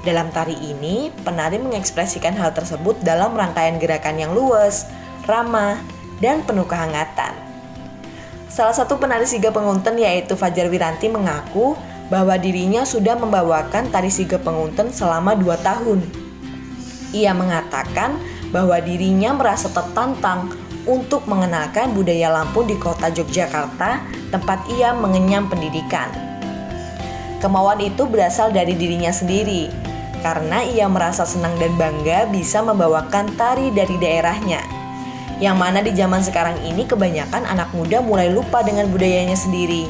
Dalam 0.00 0.32
tari 0.32 0.56
ini, 0.56 1.12
penari 1.28 1.60
mengekspresikan 1.60 2.32
hal 2.40 2.56
tersebut 2.56 3.04
dalam 3.04 3.36
rangkaian 3.36 3.76
gerakan 3.76 4.16
yang 4.16 4.32
luas, 4.32 4.88
ramah, 5.28 5.76
dan 6.24 6.40
penuh 6.48 6.64
kehangatan. 6.64 7.36
Salah 8.48 8.72
satu 8.72 8.96
penari 8.96 9.28
siga 9.28 9.52
pengunten 9.52 10.00
yaitu 10.00 10.40
Fajar 10.40 10.72
Wiranti 10.72 11.12
mengaku 11.12 11.76
bahwa 12.08 12.32
dirinya 12.40 12.88
sudah 12.88 13.12
membawakan 13.20 13.92
tari 13.92 14.08
siga 14.08 14.40
pengunten 14.40 14.88
selama 14.88 15.36
2 15.36 15.44
tahun. 15.60 16.00
Ia 17.12 17.36
mengatakan 17.36 18.16
bahwa 18.48 18.80
dirinya 18.80 19.36
merasa 19.36 19.68
tertantang 19.68 20.48
untuk 20.88 21.28
mengenalkan 21.28 21.92
budaya 21.92 22.32
Lampung 22.32 22.64
di 22.64 22.74
kota 22.80 23.12
Yogyakarta, 23.12 24.00
tempat 24.32 24.64
ia 24.72 24.96
mengenyam 24.96 25.46
pendidikan. 25.46 26.08
Kemauan 27.38 27.78
itu 27.84 28.08
berasal 28.08 28.50
dari 28.50 28.74
dirinya 28.74 29.12
sendiri, 29.12 29.70
karena 30.24 30.64
ia 30.64 30.88
merasa 30.90 31.22
senang 31.28 31.54
dan 31.60 31.70
bangga 31.78 32.26
bisa 32.32 32.64
membawakan 32.64 33.30
tari 33.38 33.70
dari 33.70 33.94
daerahnya. 34.00 34.64
Yang 35.38 35.56
mana 35.60 35.78
di 35.84 35.94
zaman 35.94 36.18
sekarang 36.24 36.58
ini 36.66 36.82
kebanyakan 36.82 37.46
anak 37.46 37.70
muda 37.70 38.02
mulai 38.02 38.26
lupa 38.26 38.64
dengan 38.66 38.90
budayanya 38.90 39.38
sendiri. 39.38 39.86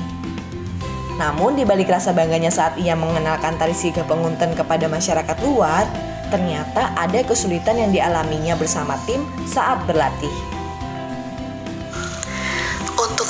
Namun 1.17 1.57
di 1.57 1.65
balik 1.65 1.89
rasa 1.89 2.13
bangganya 2.13 2.53
saat 2.53 2.77
ia 2.77 2.93
mengenalkan 2.93 3.57
tari 3.57 3.73
siga 3.73 4.05
pengunten 4.05 4.53
kepada 4.53 4.85
masyarakat 4.93 5.37
luar, 5.41 5.89
ternyata 6.29 6.93
ada 7.01 7.25
kesulitan 7.25 7.81
yang 7.81 7.91
dialaminya 7.97 8.61
bersama 8.61 9.01
tim 9.09 9.25
saat 9.49 9.81
berlatih 9.89 10.58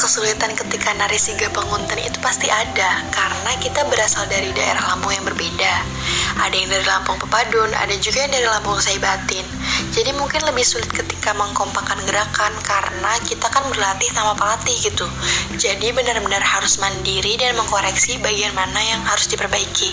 kesulitan 0.08 0.56
ketika 0.56 0.96
nari 0.96 1.20
siga 1.20 1.52
pengunten 1.52 2.00
itu 2.00 2.16
pasti 2.24 2.48
ada 2.48 3.04
karena 3.12 3.52
kita 3.60 3.84
berasal 3.92 4.24
dari 4.24 4.48
daerah 4.56 4.80
Lampung 4.88 5.12
yang 5.12 5.20
berbeda. 5.20 5.84
Ada 6.40 6.56
yang 6.56 6.72
dari 6.72 6.80
Lampung 6.88 7.20
Pepadun, 7.20 7.68
ada 7.76 7.92
juga 8.00 8.24
yang 8.24 8.32
dari 8.32 8.48
Lampung 8.48 8.80
Saibatin. 8.80 9.44
Jadi 9.92 10.16
mungkin 10.16 10.48
lebih 10.48 10.64
sulit 10.64 10.88
ketika 10.88 11.36
mengkompakan 11.36 12.00
gerakan 12.08 12.56
karena 12.64 13.20
kita 13.20 13.52
kan 13.52 13.60
berlatih 13.68 14.08
tanpa 14.16 14.32
pelatih 14.32 14.80
gitu. 14.80 15.04
Jadi 15.60 15.92
benar-benar 15.92 16.40
harus 16.40 16.80
mandiri 16.80 17.36
dan 17.36 17.52
mengkoreksi 17.60 18.16
bagian 18.24 18.56
mana 18.56 18.80
yang 18.80 19.04
harus 19.04 19.28
diperbaiki. 19.28 19.92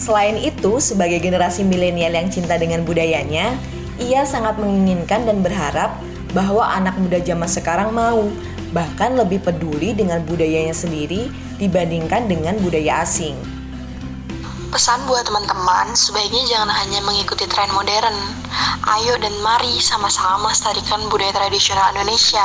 Selain 0.00 0.40
itu, 0.40 0.80
sebagai 0.80 1.20
generasi 1.20 1.68
milenial 1.68 2.16
yang 2.16 2.32
cinta 2.32 2.56
dengan 2.56 2.80
budayanya, 2.88 3.60
ia 4.00 4.24
sangat 4.24 4.56
menginginkan 4.56 5.28
dan 5.28 5.44
berharap 5.44 6.00
bahwa 6.32 6.66
anak 6.66 6.96
muda 6.98 7.20
zaman 7.20 7.46
sekarang 7.46 7.94
mau, 7.94 8.26
bahkan 8.74 9.14
lebih 9.14 9.38
peduli 9.38 9.94
dengan 9.94 10.20
budayanya 10.26 10.74
sendiri 10.74 11.30
dibandingkan 11.62 12.26
dengan 12.26 12.58
budaya 12.58 13.06
asing. 13.06 13.38
Pesan 14.74 15.06
buat 15.06 15.22
teman-teman, 15.22 15.94
sebaiknya 15.94 16.42
jangan 16.50 16.74
hanya 16.74 16.98
mengikuti 17.06 17.46
tren 17.46 17.70
modern. 17.70 18.18
Ayo 18.98 19.14
dan 19.22 19.30
mari 19.38 19.78
sama-sama 19.78 20.50
melestarikan 20.50 20.98
budaya 21.06 21.30
tradisional 21.30 21.94
Indonesia. 21.94 22.42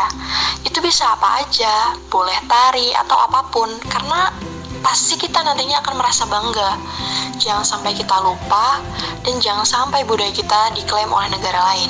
Itu 0.61 0.77
bisa 0.77 1.09
apa 1.17 1.41
aja, 1.41 1.97
boleh 2.13 2.37
tari 2.45 2.93
atau 2.93 3.17
apa 3.17 3.49
pun, 3.49 3.73
karena 3.89 4.29
pasti 4.85 5.17
kita 5.17 5.41
nantinya 5.41 5.81
akan 5.81 5.97
merasa 5.97 6.29
bangga. 6.29 6.77
Jangan 7.41 7.65
sampai 7.65 7.97
kita 7.97 8.13
lupa, 8.21 8.77
dan 9.25 9.41
jangan 9.41 9.65
sampai 9.65 10.05
budaya 10.05 10.29
kita 10.29 10.77
diklaim 10.77 11.09
oleh 11.09 11.33
negara 11.33 11.65
lain. 11.73 11.89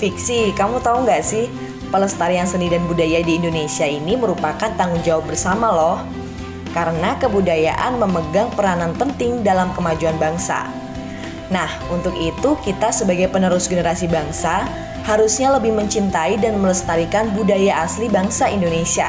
Fiksi, 0.00 0.56
kamu 0.56 0.80
tahu 0.80 1.04
nggak 1.04 1.20
sih, 1.20 1.44
pelestarian 1.88 2.48
seni 2.48 2.68
dan 2.68 2.84
budaya 2.86 3.20
di 3.24 3.40
Indonesia 3.40 3.84
ini 3.84 4.14
merupakan 4.14 4.70
tanggung 4.76 5.00
jawab 5.04 5.28
bersama 5.28 5.68
loh 5.72 5.98
karena 6.76 7.16
kebudayaan 7.16 7.96
memegang 7.96 8.52
peranan 8.52 8.92
penting 8.94 9.40
dalam 9.40 9.72
kemajuan 9.72 10.14
bangsa. 10.20 10.68
Nah, 11.48 11.68
untuk 11.88 12.12
itu 12.14 12.60
kita 12.60 12.92
sebagai 12.92 13.32
penerus 13.32 13.66
generasi 13.66 14.04
bangsa 14.04 14.68
harusnya 15.08 15.56
lebih 15.56 15.72
mencintai 15.72 16.36
dan 16.36 16.60
melestarikan 16.60 17.32
budaya 17.32 17.80
asli 17.80 18.12
bangsa 18.12 18.52
Indonesia. 18.52 19.08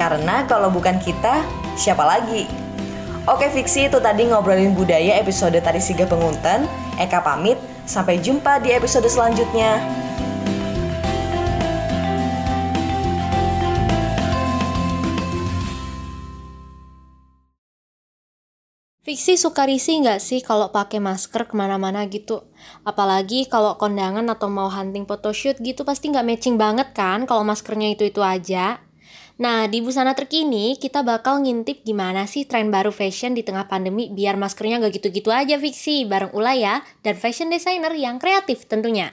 Karena 0.00 0.48
kalau 0.48 0.72
bukan 0.72 0.96
kita, 0.96 1.44
siapa 1.76 2.00
lagi? 2.00 2.48
Oke 3.28 3.52
fiksi 3.52 3.92
itu 3.92 4.00
tadi 4.00 4.32
ngobrolin 4.32 4.72
budaya 4.72 5.20
episode 5.20 5.60
Tari 5.60 5.76
Siga 5.76 6.08
Pengunten. 6.08 6.64
Eka 6.96 7.20
pamit, 7.20 7.60
sampai 7.84 8.16
jumpa 8.16 8.64
di 8.64 8.72
episode 8.72 9.04
selanjutnya. 9.12 9.76
Fiksi 19.10 19.34
suka 19.34 19.66
risih 19.66 20.06
nggak 20.06 20.22
sih 20.22 20.38
kalau 20.38 20.70
pakai 20.70 21.02
masker 21.02 21.50
ke 21.50 21.58
mana-mana 21.58 22.06
gitu? 22.06 22.46
Apalagi 22.86 23.50
kalau 23.50 23.74
kondangan 23.74 24.22
atau 24.30 24.46
mau 24.46 24.70
hunting 24.70 25.02
photoshoot 25.02 25.58
gitu 25.58 25.82
pasti 25.82 26.14
nggak 26.14 26.22
matching 26.22 26.54
banget 26.54 26.94
kan 26.94 27.26
kalau 27.26 27.42
maskernya 27.42 27.90
itu-itu 27.90 28.22
aja. 28.22 28.78
Nah, 29.42 29.66
di 29.66 29.82
Busana 29.82 30.14
Terkini 30.14 30.78
kita 30.78 31.02
bakal 31.02 31.42
ngintip 31.42 31.82
gimana 31.82 32.30
sih 32.30 32.46
tren 32.46 32.70
baru 32.70 32.94
fashion 32.94 33.34
di 33.34 33.42
tengah 33.42 33.66
pandemi 33.66 34.14
biar 34.14 34.38
maskernya 34.38 34.78
nggak 34.78 35.02
gitu-gitu 35.02 35.34
aja 35.34 35.58
Fiksi 35.58 36.06
bareng 36.06 36.30
Ulaya 36.30 36.78
dan 37.02 37.18
fashion 37.18 37.50
designer 37.50 37.90
yang 37.98 38.22
kreatif 38.22 38.70
tentunya. 38.70 39.10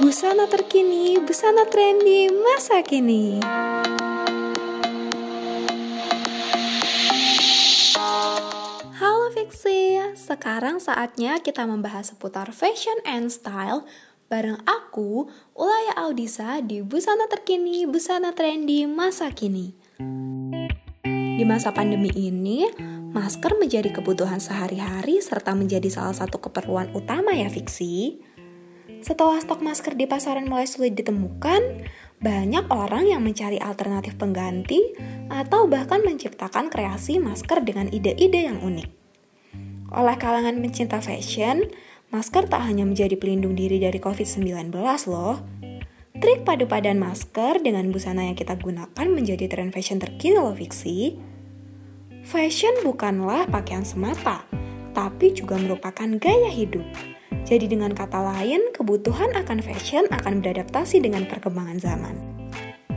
Busana 0.00 0.48
terkini, 0.48 1.20
busana 1.20 1.68
trendy 1.68 2.32
masa 2.32 2.80
kini. 2.80 3.44
Fiksi, 9.44 10.00
sekarang 10.16 10.80
saatnya 10.80 11.36
kita 11.36 11.68
membahas 11.68 12.16
seputar 12.16 12.48
fashion 12.48 12.96
and 13.04 13.28
style 13.28 13.84
bareng 14.32 14.56
aku, 14.64 15.28
Ulaya 15.52 16.00
Audisa 16.00 16.64
di 16.64 16.80
Busana 16.80 17.28
Terkini, 17.28 17.84
Busana 17.84 18.32
Trendy 18.32 18.88
Masa 18.88 19.28
Kini. 19.36 19.68
Di 21.04 21.44
masa 21.44 21.76
pandemi 21.76 22.08
ini, 22.16 22.64
masker 23.12 23.60
menjadi 23.60 23.92
kebutuhan 23.92 24.40
sehari-hari 24.40 25.20
serta 25.20 25.52
menjadi 25.52 25.92
salah 25.92 26.16
satu 26.16 26.40
keperluan 26.40 26.96
utama 26.96 27.36
ya 27.36 27.52
Fiksi. 27.52 28.24
Setelah 29.04 29.44
stok 29.44 29.60
masker 29.60 29.92
di 29.92 30.08
pasaran 30.08 30.48
mulai 30.48 30.64
sulit 30.64 30.96
ditemukan, 30.96 31.84
banyak 32.16 32.64
orang 32.72 33.12
yang 33.12 33.20
mencari 33.20 33.60
alternatif 33.60 34.16
pengganti 34.16 34.96
atau 35.28 35.68
bahkan 35.68 36.00
menciptakan 36.00 36.72
kreasi 36.72 37.20
masker 37.20 37.60
dengan 37.60 37.92
ide-ide 37.92 38.48
yang 38.48 38.64
unik. 38.64 39.03
Oleh 39.94 40.18
kalangan 40.18 40.58
pencinta 40.58 40.98
fashion, 40.98 41.70
masker 42.10 42.50
tak 42.50 42.66
hanya 42.66 42.82
menjadi 42.82 43.14
pelindung 43.14 43.54
diri 43.54 43.78
dari 43.78 44.02
COVID-19 44.02 44.74
loh. 45.06 45.38
Trik 46.18 46.42
padu 46.42 46.66
padan 46.66 46.98
masker 46.98 47.62
dengan 47.62 47.86
busana 47.94 48.26
yang 48.26 48.34
kita 48.34 48.58
gunakan 48.58 49.06
menjadi 49.06 49.46
tren 49.46 49.70
fashion 49.70 50.02
terkini 50.02 50.34
loh 50.34 50.50
fiksi. 50.50 51.14
Fashion 52.26 52.74
bukanlah 52.82 53.46
pakaian 53.46 53.86
semata, 53.86 54.42
tapi 54.98 55.30
juga 55.30 55.62
merupakan 55.62 56.10
gaya 56.18 56.50
hidup. 56.50 56.82
Jadi 57.46 57.70
dengan 57.70 57.94
kata 57.94 58.18
lain, 58.18 58.74
kebutuhan 58.74 59.30
akan 59.36 59.62
fashion 59.62 60.10
akan 60.10 60.42
beradaptasi 60.42 61.06
dengan 61.06 61.22
perkembangan 61.30 61.78
zaman. 61.78 62.14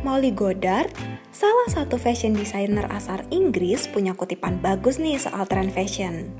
Molly 0.01 0.33
Goddard, 0.33 0.89
salah 1.29 1.69
satu 1.69 1.99
fashion 2.01 2.33
designer 2.33 2.89
asal 2.89 3.21
Inggris 3.29 3.85
punya 3.85 4.17
kutipan 4.17 4.57
bagus 4.63 4.97
nih 4.97 5.19
soal 5.21 5.45
tren 5.45 5.69
fashion. 5.69 6.31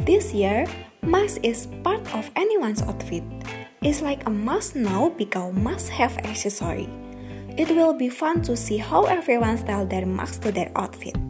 This 0.00 0.32
year, 0.32 0.64
mask 1.04 1.44
is 1.44 1.68
part 1.84 2.00
of 2.16 2.32
anyone's 2.32 2.80
outfit. 2.88 3.20
It's 3.84 4.00
like 4.00 4.24
a 4.24 4.32
must 4.32 4.72
now 4.72 5.12
become 5.12 5.60
must 5.60 5.92
have 5.92 6.16
accessory. 6.24 6.88
It 7.60 7.68
will 7.68 7.92
be 7.92 8.08
fun 8.08 8.40
to 8.48 8.56
see 8.56 8.80
how 8.80 9.04
everyone 9.04 9.60
style 9.60 9.84
their 9.84 10.08
mask 10.08 10.40
to 10.48 10.56
their 10.56 10.72
outfit. 10.72 11.20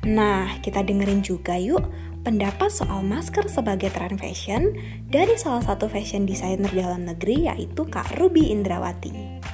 Nah, 0.00 0.64
kita 0.64 0.80
dengerin 0.80 1.20
juga 1.20 1.60
yuk 1.60 1.84
pendapat 2.24 2.72
soal 2.72 3.04
masker 3.04 3.52
sebagai 3.52 3.92
tren 3.92 4.16
fashion 4.16 4.72
dari 5.12 5.36
salah 5.36 5.60
satu 5.60 5.84
fashion 5.84 6.24
designer 6.24 6.72
dalam 6.72 7.04
negeri 7.04 7.52
yaitu 7.52 7.84
Kak 7.84 8.16
Ruby 8.16 8.48
Indrawati. 8.48 9.44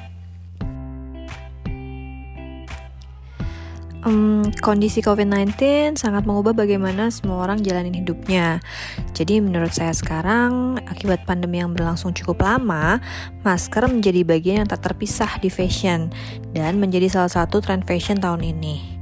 Um, 4.01 4.49
kondisi 4.65 5.05
COVID-19 5.05 5.61
sangat 6.01 6.25
mengubah 6.25 6.57
bagaimana 6.57 7.13
semua 7.13 7.45
orang 7.45 7.61
jalanin 7.61 7.93
hidupnya. 7.93 8.65
Jadi 9.13 9.45
menurut 9.45 9.77
saya 9.77 9.93
sekarang, 9.93 10.81
akibat 10.89 11.29
pandemi 11.29 11.61
yang 11.61 11.77
berlangsung 11.77 12.17
cukup 12.17 12.41
lama, 12.41 12.97
masker 13.45 13.85
menjadi 13.93 14.25
bagian 14.25 14.65
yang 14.65 14.69
tak 14.73 14.89
terpisah 14.89 15.37
di 15.45 15.53
fashion 15.53 16.09
dan 16.57 16.81
menjadi 16.81 17.13
salah 17.13 17.29
satu 17.29 17.61
tren 17.61 17.85
fashion 17.85 18.17
tahun 18.17 18.41
ini. 18.41 19.01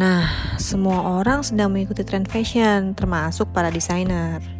Nah, 0.00 0.56
semua 0.56 1.20
orang 1.20 1.44
sedang 1.44 1.76
mengikuti 1.76 2.00
tren 2.00 2.24
fashion, 2.24 2.96
termasuk 2.96 3.52
para 3.52 3.68
desainer. 3.68 4.57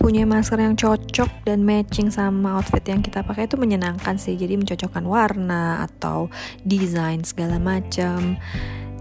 Punya 0.00 0.24
masker 0.24 0.56
yang 0.56 0.80
cocok 0.80 1.44
dan 1.44 1.60
matching 1.60 2.08
sama 2.08 2.56
outfit 2.56 2.80
yang 2.88 3.04
kita 3.04 3.20
pakai 3.20 3.44
itu 3.44 3.60
menyenangkan 3.60 4.16
sih. 4.16 4.32
Jadi 4.32 4.56
mencocokkan 4.56 5.04
warna 5.04 5.84
atau 5.84 6.32
desain 6.64 7.20
segala 7.20 7.60
macam. 7.60 8.40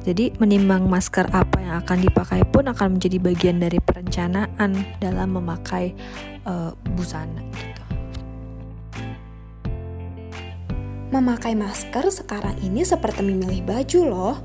Jadi 0.03 0.35
menimbang 0.43 0.91
masker 0.91 1.31
apa 1.31 1.55
yang 1.63 1.79
akan 1.87 2.03
dipakai 2.03 2.43
pun 2.51 2.67
akan 2.67 2.99
menjadi 2.99 3.15
bagian 3.15 3.63
dari 3.63 3.79
perencanaan 3.79 4.75
dalam 4.99 5.39
memakai 5.39 5.95
uh, 6.43 6.75
busana 6.91 7.47
gitu. 7.55 7.83
Memakai 11.15 11.55
masker 11.55 12.11
sekarang 12.11 12.59
ini 12.59 12.83
seperti 12.83 13.23
memilih 13.23 13.63
baju 13.63 13.99
loh. 14.03 14.37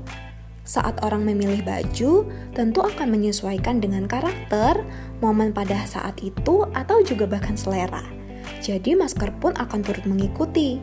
Saat 0.65 1.05
orang 1.05 1.21
memilih 1.21 1.61
baju, 1.61 2.25
tentu 2.57 2.81
akan 2.81 3.13
menyesuaikan 3.13 3.77
dengan 3.77 4.09
karakter, 4.09 4.81
momen 5.25 5.49
pada 5.49 5.81
saat 5.89 6.21
itu, 6.21 6.69
atau 6.77 7.01
juga 7.01 7.25
bahkan 7.25 7.57
selera. 7.57 8.05
Jadi 8.61 8.93
masker 8.93 9.33
pun 9.41 9.57
akan 9.57 9.79
turut 9.81 10.05
mengikuti. 10.05 10.77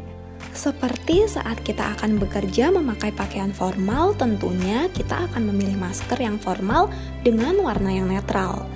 Seperti 0.50 1.30
saat 1.30 1.62
kita 1.62 1.94
akan 1.96 2.18
bekerja 2.18 2.74
memakai 2.74 3.14
pakaian 3.14 3.54
formal, 3.54 4.12
tentunya 4.18 4.90
kita 4.90 5.30
akan 5.30 5.54
memilih 5.54 5.78
masker 5.78 6.18
yang 6.18 6.36
formal 6.42 6.90
dengan 7.22 7.54
warna 7.62 7.94
yang 7.94 8.10
netral. 8.10 8.66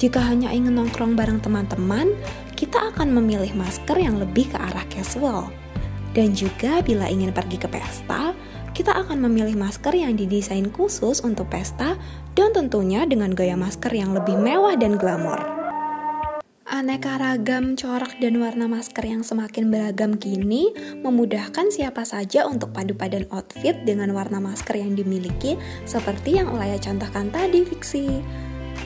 Jika 0.00 0.22
hanya 0.22 0.48
ingin 0.54 0.78
nongkrong 0.80 1.18
bareng 1.18 1.44
teman-teman, 1.44 2.14
kita 2.56 2.94
akan 2.94 3.12
memilih 3.12 3.52
masker 3.52 4.00
yang 4.00 4.16
lebih 4.16 4.48
ke 4.48 4.56
arah 4.56 4.86
casual. 4.88 5.52
Dan 6.16 6.32
juga 6.32 6.80
bila 6.80 7.06
ingin 7.06 7.30
pergi 7.30 7.60
ke 7.60 7.68
pesta, 7.68 8.32
kita 8.80 8.96
akan 8.96 9.28
memilih 9.28 9.60
masker 9.60 9.92
yang 9.92 10.16
didesain 10.16 10.72
khusus 10.72 11.20
untuk 11.20 11.52
pesta 11.52 12.00
dan 12.32 12.56
tentunya 12.56 13.04
dengan 13.04 13.28
gaya 13.36 13.52
masker 13.52 13.92
yang 13.92 14.16
lebih 14.16 14.40
mewah 14.40 14.72
dan 14.72 14.96
glamor. 14.96 15.36
Aneka 16.64 17.20
ragam 17.20 17.76
corak 17.76 18.16
dan 18.24 18.40
warna 18.40 18.64
masker 18.72 19.04
yang 19.04 19.20
semakin 19.20 19.68
beragam 19.68 20.16
kini 20.16 20.72
memudahkan 20.96 21.68
siapa 21.68 22.08
saja 22.08 22.48
untuk 22.48 22.72
padu 22.72 22.96
padan 22.96 23.28
outfit 23.28 23.76
dengan 23.84 24.16
warna 24.16 24.40
masker 24.40 24.80
yang 24.80 24.96
dimiliki 24.96 25.60
seperti 25.84 26.40
yang 26.40 26.48
Ulaya 26.48 26.80
contohkan 26.80 27.28
tadi 27.28 27.68
fiksi. 27.68 28.24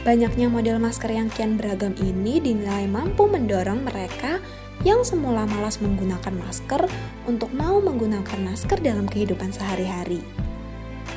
Banyaknya 0.03 0.51
model 0.51 0.83
masker 0.83 1.15
yang 1.15 1.31
kian 1.31 1.55
beragam 1.55 1.95
ini 2.03 2.43
dinilai 2.43 2.91
mampu 2.91 3.31
mendorong 3.31 3.87
mereka 3.87 4.43
yang 4.83 5.07
semula 5.07 5.47
malas 5.47 5.79
menggunakan 5.79 6.35
masker 6.35 6.91
untuk 7.31 7.55
mau 7.55 7.79
menggunakan 7.79 8.43
masker 8.43 8.83
dalam 8.83 9.07
kehidupan 9.07 9.55
sehari-hari. 9.55 10.19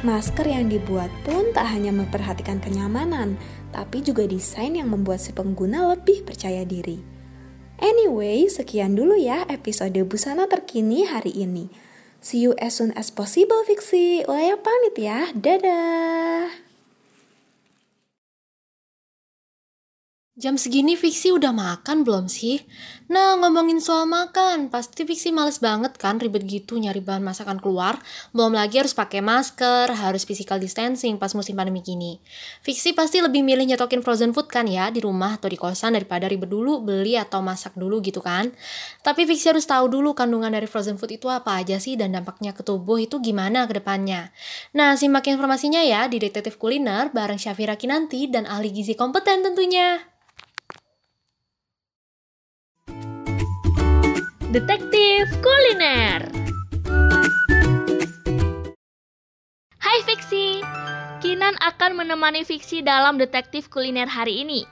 Masker 0.06 0.46
yang 0.46 0.70
dibuat 0.70 1.10
pun 1.26 1.50
tak 1.58 1.74
hanya 1.74 1.90
memperhatikan 1.90 2.62
kenyamanan, 2.62 3.34
tapi 3.74 4.06
juga 4.06 4.30
desain 4.30 4.78
yang 4.78 4.94
membuat 4.94 5.18
si 5.18 5.34
pengguna 5.34 5.90
lebih 5.90 6.22
percaya 6.22 6.62
diri. 6.62 7.02
Anyway, 7.82 8.46
sekian 8.46 8.94
dulu 8.94 9.18
ya 9.18 9.46
episode 9.50 9.98
busana 10.06 10.46
terkini 10.46 11.10
hari 11.10 11.34
ini. 11.34 11.70
See 12.22 12.42
you 12.42 12.58
as 12.58 12.78
soon 12.78 12.94
as 12.98 13.14
possible, 13.14 13.62
Fiksi. 13.66 14.26
Ulaya 14.26 14.58
pamit 14.58 14.98
ya. 14.98 15.30
Dadah! 15.38 16.50
Jam 20.38 20.54
segini 20.54 20.94
Fiksi 20.94 21.34
udah 21.34 21.50
makan 21.50 22.06
belum 22.06 22.30
sih? 22.30 22.62
Nah 23.08 23.40
ngomongin 23.40 23.80
soal 23.80 24.04
makan, 24.04 24.68
pasti 24.68 25.08
Fiksi 25.08 25.32
males 25.32 25.64
banget 25.64 25.96
kan 25.96 26.20
ribet 26.20 26.44
gitu 26.44 26.76
nyari 26.76 27.00
bahan 27.00 27.24
masakan 27.24 27.56
keluar. 27.64 27.96
Belum 28.36 28.52
lagi 28.52 28.84
harus 28.84 28.92
pakai 28.92 29.24
masker, 29.24 29.96
harus 29.96 30.28
physical 30.28 30.60
distancing 30.60 31.16
pas 31.16 31.32
musim 31.32 31.56
pandemi 31.56 31.80
gini. 31.80 32.20
Fiksi 32.68 32.92
pasti 32.92 33.24
lebih 33.24 33.48
milih 33.48 33.64
nyetokin 33.64 34.04
frozen 34.04 34.36
food 34.36 34.52
kan 34.52 34.68
ya 34.68 34.92
di 34.92 35.00
rumah 35.00 35.40
atau 35.40 35.48
di 35.48 35.56
kosan 35.56 35.96
daripada 35.96 36.28
ribet 36.28 36.52
dulu 36.52 36.84
beli 36.84 37.16
atau 37.16 37.40
masak 37.40 37.80
dulu 37.80 38.04
gitu 38.04 38.20
kan. 38.20 38.52
Tapi 39.08 39.24
Fiksi 39.24 39.56
harus 39.56 39.64
tahu 39.64 39.88
dulu 39.88 40.12
kandungan 40.12 40.52
dari 40.52 40.68
frozen 40.68 41.00
food 41.00 41.16
itu 41.16 41.32
apa 41.32 41.64
aja 41.64 41.80
sih 41.80 41.96
dan 41.96 42.12
dampaknya 42.12 42.52
ke 42.52 42.60
tubuh 42.60 43.00
itu 43.00 43.24
gimana 43.24 43.64
ke 43.72 43.80
depannya. 43.80 44.36
Nah 44.76 45.00
simak 45.00 45.32
informasinya 45.32 45.80
ya 45.80 46.12
di 46.12 46.20
Detektif 46.20 46.60
Kuliner 46.60 47.16
bareng 47.16 47.40
Syafira 47.40 47.80
Kinanti 47.80 48.28
dan 48.28 48.44
ahli 48.44 48.68
gizi 48.76 49.00
kompeten 49.00 49.48
tentunya. 49.48 50.18
Detektif 54.48 55.28
Kuliner. 55.44 56.24
Hai 59.76 60.00
Fiksi, 60.08 60.64
Kinan 61.20 61.60
akan 61.60 62.00
menemani 62.00 62.48
Fiksi 62.48 62.80
dalam 62.80 63.20
Detektif 63.20 63.68
Kuliner 63.68 64.08
hari 64.08 64.48
ini. 64.48 64.64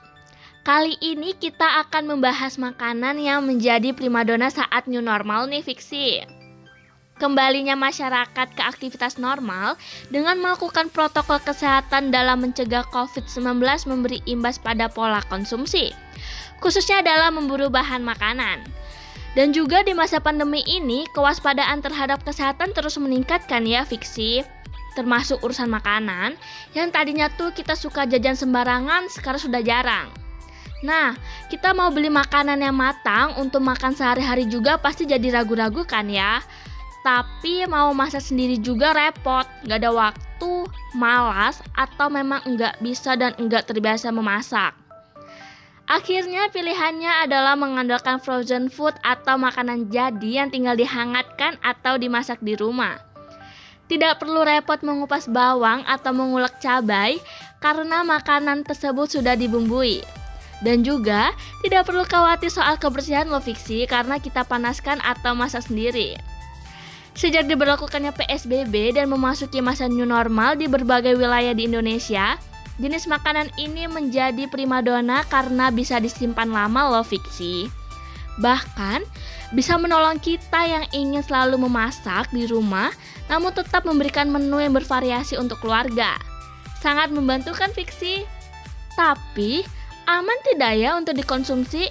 Kali 0.64 0.96
ini 1.04 1.36
kita 1.36 1.84
akan 1.84 2.08
membahas 2.08 2.56
makanan 2.56 3.20
yang 3.20 3.44
menjadi 3.44 3.92
primadona 3.92 4.48
saat 4.48 4.88
new 4.88 5.04
normal 5.04 5.44
nih 5.44 5.60
Fiksi. 5.60 6.24
Kembalinya 7.20 7.76
masyarakat 7.76 8.56
ke 8.56 8.62
aktivitas 8.64 9.20
normal 9.20 9.76
dengan 10.08 10.40
melakukan 10.40 10.88
protokol 10.88 11.36
kesehatan 11.44 12.08
dalam 12.08 12.40
mencegah 12.40 12.88
COVID-19 12.96 13.60
memberi 13.92 14.24
imbas 14.24 14.56
pada 14.56 14.88
pola 14.88 15.20
konsumsi, 15.28 15.92
khususnya 16.64 17.04
dalam 17.04 17.44
memburu 17.44 17.68
bahan 17.68 18.00
makanan. 18.00 18.64
Dan 19.36 19.52
juga 19.52 19.84
di 19.84 19.92
masa 19.92 20.16
pandemi 20.16 20.64
ini, 20.64 21.04
kewaspadaan 21.12 21.84
terhadap 21.84 22.24
kesehatan 22.24 22.72
terus 22.72 22.96
meningkatkan 22.96 23.68
ya 23.68 23.84
fiksi 23.84 24.40
termasuk 24.96 25.44
urusan 25.44 25.68
makanan 25.68 26.40
yang 26.72 26.88
tadinya 26.88 27.28
tuh 27.28 27.52
kita 27.52 27.76
suka 27.76 28.08
jajan 28.08 28.32
sembarangan 28.32 29.12
sekarang 29.12 29.44
sudah 29.44 29.60
jarang. 29.60 30.08
Nah, 30.80 31.12
kita 31.52 31.76
mau 31.76 31.92
beli 31.92 32.08
makanan 32.08 32.64
yang 32.64 32.72
matang 32.72 33.36
untuk 33.36 33.60
makan 33.60 33.92
sehari-hari 33.92 34.48
juga 34.48 34.80
pasti 34.80 35.04
jadi 35.04 35.36
ragu-ragu 35.36 35.84
kan 35.84 36.08
ya. 36.08 36.40
Tapi 37.04 37.68
mau 37.68 37.94
masak 37.94 38.24
sendiri 38.24 38.58
juga 38.58 38.90
repot, 38.96 39.46
gak 39.68 39.78
ada 39.78 39.94
waktu, 39.94 40.52
malas, 40.98 41.62
atau 41.78 42.10
memang 42.10 42.42
nggak 42.42 42.82
bisa 42.82 43.14
dan 43.14 43.30
nggak 43.38 43.68
terbiasa 43.70 44.10
memasak. 44.10 44.85
Akhirnya 45.86 46.50
pilihannya 46.50 47.30
adalah 47.30 47.54
mengandalkan 47.54 48.18
frozen 48.18 48.66
food 48.66 48.98
atau 49.06 49.38
makanan 49.38 49.86
jadi 49.86 50.42
yang 50.42 50.50
tinggal 50.50 50.74
dihangatkan 50.74 51.62
atau 51.62 51.94
dimasak 51.94 52.42
di 52.42 52.58
rumah. 52.58 52.98
Tidak 53.86 54.18
perlu 54.18 54.42
repot 54.42 54.82
mengupas 54.82 55.30
bawang 55.30 55.86
atau 55.86 56.10
mengulek 56.10 56.58
cabai 56.58 57.22
karena 57.62 58.02
makanan 58.02 58.66
tersebut 58.66 59.14
sudah 59.14 59.38
dibumbui. 59.38 60.02
Dan 60.58 60.82
juga 60.82 61.30
tidak 61.62 61.86
perlu 61.86 62.02
khawatir 62.02 62.50
soal 62.50 62.74
kebersihan 62.82 63.30
lo 63.30 63.38
fiksi 63.38 63.86
karena 63.86 64.18
kita 64.18 64.42
panaskan 64.42 64.98
atau 65.06 65.38
masak 65.38 65.70
sendiri. 65.70 66.18
Sejak 67.14 67.46
diberlakukannya 67.46 68.10
PSBB 68.10 68.98
dan 68.98 69.06
memasuki 69.06 69.62
masa 69.62 69.86
new 69.86 70.04
normal 70.04 70.58
di 70.58 70.66
berbagai 70.66 71.14
wilayah 71.14 71.54
di 71.54 71.70
Indonesia, 71.70 72.36
Jenis 72.76 73.08
makanan 73.08 73.48
ini 73.56 73.88
menjadi 73.88 74.44
primadona 74.52 75.24
karena 75.32 75.72
bisa 75.72 75.96
disimpan 75.96 76.52
lama 76.52 76.92
loh 76.92 77.06
fiksi. 77.06 77.72
Bahkan 78.36 79.00
bisa 79.56 79.80
menolong 79.80 80.20
kita 80.20 80.60
yang 80.68 80.84
ingin 80.92 81.24
selalu 81.24 81.56
memasak 81.56 82.28
di 82.36 82.44
rumah 82.44 82.92
namun 83.32 83.50
tetap 83.56 83.88
memberikan 83.88 84.28
menu 84.28 84.60
yang 84.60 84.76
bervariasi 84.76 85.40
untuk 85.40 85.64
keluarga. 85.64 86.20
Sangat 86.84 87.08
membantu 87.08 87.56
kan 87.56 87.72
fiksi? 87.72 88.28
Tapi 88.92 89.64
aman 90.04 90.38
tidak 90.44 90.72
ya 90.76 91.00
untuk 91.00 91.16
dikonsumsi? 91.16 91.88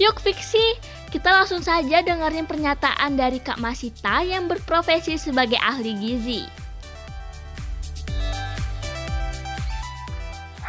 Yuk 0.00 0.16
fiksi, 0.22 0.78
kita 1.12 1.28
langsung 1.28 1.60
saja 1.60 2.00
dengerin 2.00 2.46
pernyataan 2.46 3.18
dari 3.18 3.42
Kak 3.42 3.58
Masita 3.60 4.24
yang 4.24 4.48
berprofesi 4.48 5.20
sebagai 5.20 5.58
ahli 5.60 5.92
gizi. 5.98 6.67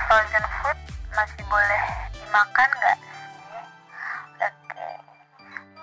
Frozen 0.10 0.42
food 0.58 0.80
masih 1.14 1.44
boleh 1.46 1.84
dimakan 2.18 2.70
nggak 2.82 2.98
sih? 2.98 3.62
Oke, 4.42 4.90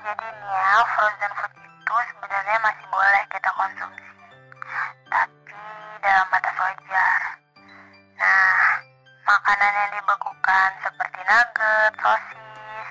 jadi 0.03 0.27
nih 0.35 0.51
ya 0.51 0.83
frozen 0.99 1.33
food 1.39 1.53
itu 1.55 1.95
sebenarnya 2.11 2.59
masih 2.59 2.87
boleh 2.91 3.23
kita 3.31 3.51
konsumsi, 3.55 4.11
tapi 5.07 5.63
dalam 6.03 6.27
batas 6.35 6.59
wajar. 6.59 7.21
Nah, 8.19 8.59
makanan 9.31 9.73
yang 9.79 9.91
dibekukan 9.95 10.71
seperti 10.83 11.21
nugget, 11.23 11.93
sosis 12.03 12.43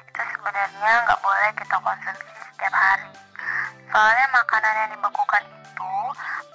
itu 0.07 0.21
sebenarnya 0.39 0.91
nggak 1.03 1.19
boleh 1.19 1.51
kita 1.59 1.75
konsumsi 1.83 2.31
setiap 2.47 2.71
hari. 2.71 3.11
Soalnya 3.91 4.25
makanan 4.31 4.73
yang 4.87 4.89
dibekukan 4.95 5.43
itu 5.43 5.95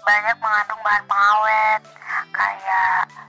banyak 0.09 0.37
mengandung 0.41 0.81
bahan 0.81 1.05
pengawet 1.05 1.81
kayak 2.33 3.20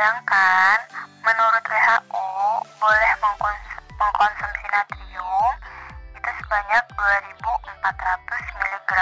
Sedangkan 0.00 0.80
menurut 1.20 1.60
WHO 1.60 2.24
boleh 2.80 3.12
mengkonsumsi 4.00 4.64
natrium 4.72 5.52
itu 6.16 6.30
sebanyak 6.40 6.84
2400 6.96 7.84
mg 8.64 8.92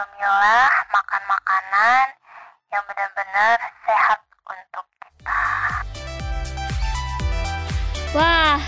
memilah 0.00 0.72
makan 0.88 1.22
makanan 1.28 2.06
yang 2.72 2.82
benar-benar 2.88 3.56
sehat 3.84 4.20
untuk 4.48 4.86
kita. 4.96 5.42
Wah, 8.16 8.60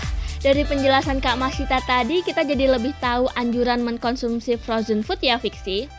dari 0.45 0.61
penjelasan 0.61 1.17
Kak 1.17 1.41
Masita 1.41 1.81
tadi 1.89 2.21
kita 2.21 2.45
jadi 2.45 2.77
lebih 2.77 2.93
tahu 3.01 3.33
anjuran 3.33 3.81
mengkonsumsi 3.81 4.61
frozen 4.61 5.01
food 5.01 5.17
ya 5.25 5.41
Fiksi. 5.41 5.89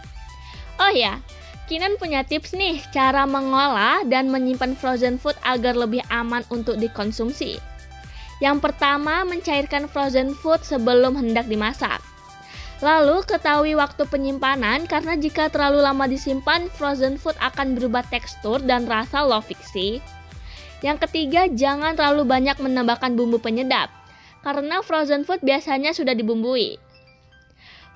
Oh 0.79 0.95
ya, 0.95 1.19
Kinan 1.65 1.97
punya 1.97 2.21
tips 2.29 2.53
nih 2.53 2.77
cara 2.93 3.25
mengolah 3.25 4.05
dan 4.05 4.29
menyimpan 4.29 4.77
frozen 4.77 5.17
food 5.17 5.33
agar 5.41 5.73
lebih 5.73 6.05
aman 6.13 6.45
untuk 6.53 6.77
dikonsumsi. 6.77 7.57
Yang 8.45 8.69
pertama, 8.69 9.25
mencairkan 9.25 9.89
frozen 9.89 10.37
food 10.37 10.61
sebelum 10.61 11.17
hendak 11.17 11.49
dimasak. 11.49 12.04
Lalu 12.85 13.25
ketahui 13.25 13.73
waktu 13.73 14.05
penyimpanan 14.05 14.85
karena 14.85 15.17
jika 15.17 15.49
terlalu 15.49 15.81
lama 15.81 16.05
disimpan, 16.05 16.69
frozen 16.77 17.17
food 17.17 17.33
akan 17.41 17.81
berubah 17.81 18.05
tekstur 18.13 18.61
dan 18.61 18.85
rasa 18.85 19.25
low 19.25 19.41
fiksi. 19.41 20.05
Yang 20.85 21.09
ketiga, 21.09 21.49
jangan 21.49 21.97
terlalu 21.97 22.29
banyak 22.29 22.61
menambahkan 22.61 23.17
bumbu 23.17 23.41
penyedap 23.41 23.89
karena 24.45 24.85
frozen 24.85 25.25
food 25.25 25.41
biasanya 25.41 25.97
sudah 25.97 26.13
dibumbui. 26.13 26.77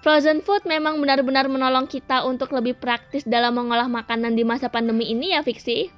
Frozen 0.01 0.41
food 0.41 0.65
memang 0.65 0.97
benar-benar 1.05 1.53
menolong 1.53 1.85
kita 1.85 2.25
untuk 2.25 2.49
lebih 2.57 2.81
praktis 2.81 3.29
dalam 3.29 3.61
mengolah 3.61 3.93
makanan 3.93 4.33
di 4.33 4.41
masa 4.41 4.73
pandemi 4.73 5.13
ini 5.13 5.37
ya 5.37 5.45
Fiksi. 5.45 5.93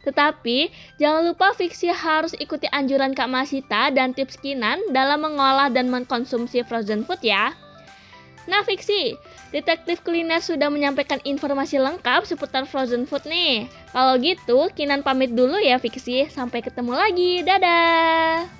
Tetapi, 0.00 0.72
jangan 0.96 1.28
lupa 1.28 1.52
Fiksi 1.52 1.92
harus 1.92 2.32
ikuti 2.40 2.64
anjuran 2.72 3.12
Kak 3.12 3.28
Masita 3.28 3.92
dan 3.92 4.16
tips 4.16 4.40
Kinan 4.40 4.80
dalam 4.96 5.28
mengolah 5.28 5.68
dan 5.68 5.92
mengkonsumsi 5.92 6.64
frozen 6.64 7.04
food 7.04 7.20
ya. 7.20 7.52
Nah 8.48 8.62
Fiksi, 8.64 9.18
Detektif 9.50 10.00
Kuliner 10.06 10.40
sudah 10.40 10.70
menyampaikan 10.72 11.18
informasi 11.26 11.82
lengkap 11.82 12.24
seputar 12.24 12.64
frozen 12.64 13.04
food 13.04 13.26
nih. 13.26 13.66
Kalau 13.90 14.14
gitu, 14.22 14.70
Kinan 14.72 15.02
pamit 15.02 15.34
dulu 15.34 15.58
ya 15.58 15.76
Fiksi. 15.82 16.30
Sampai 16.30 16.62
ketemu 16.62 16.94
lagi. 16.94 17.42
Dadah! 17.42 18.59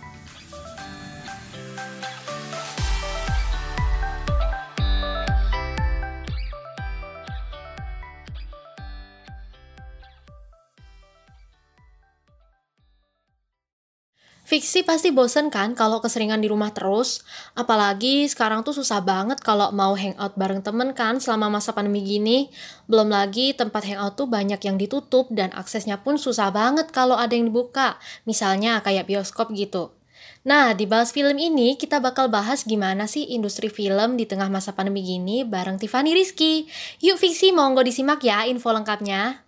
Fiksi 14.51 14.83
pasti 14.83 15.15
bosen 15.15 15.47
kan 15.47 15.79
kalau 15.79 16.03
keseringan 16.03 16.43
di 16.43 16.51
rumah 16.51 16.75
terus? 16.75 17.23
Apalagi 17.55 18.27
sekarang 18.27 18.67
tuh 18.67 18.75
susah 18.75 18.99
banget 18.99 19.39
kalau 19.39 19.71
mau 19.71 19.95
hangout 19.95 20.35
bareng 20.35 20.59
temen 20.59 20.91
kan 20.91 21.23
selama 21.23 21.47
masa 21.47 21.71
pandemi 21.71 22.03
gini. 22.03 22.51
Belum 22.91 23.07
lagi 23.15 23.55
tempat 23.55 23.87
hangout 23.87 24.19
tuh 24.19 24.27
banyak 24.27 24.59
yang 24.59 24.75
ditutup 24.75 25.31
dan 25.31 25.55
aksesnya 25.55 26.03
pun 26.03 26.19
susah 26.19 26.51
banget 26.51 26.91
kalau 26.91 27.15
ada 27.15 27.31
yang 27.31 27.47
dibuka. 27.47 27.95
Misalnya 28.27 28.83
kayak 28.83 29.07
bioskop 29.07 29.55
gitu. 29.55 29.95
Nah, 30.43 30.75
di 30.75 30.83
Bahas 30.83 31.15
Film 31.15 31.39
ini 31.39 31.79
kita 31.79 32.03
bakal 32.03 32.27
bahas 32.27 32.67
gimana 32.67 33.07
sih 33.07 33.31
industri 33.31 33.71
film 33.71 34.19
di 34.19 34.27
tengah 34.27 34.51
masa 34.51 34.75
pandemi 34.75 35.07
gini 35.07 35.47
bareng 35.47 35.79
Tiffany 35.79 36.11
Rizky. 36.11 36.67
Yuk 36.99 37.23
Fiksi, 37.23 37.55
monggo 37.55 37.87
disimak 37.87 38.19
ya 38.27 38.51
info 38.51 38.75
lengkapnya. 38.75 39.47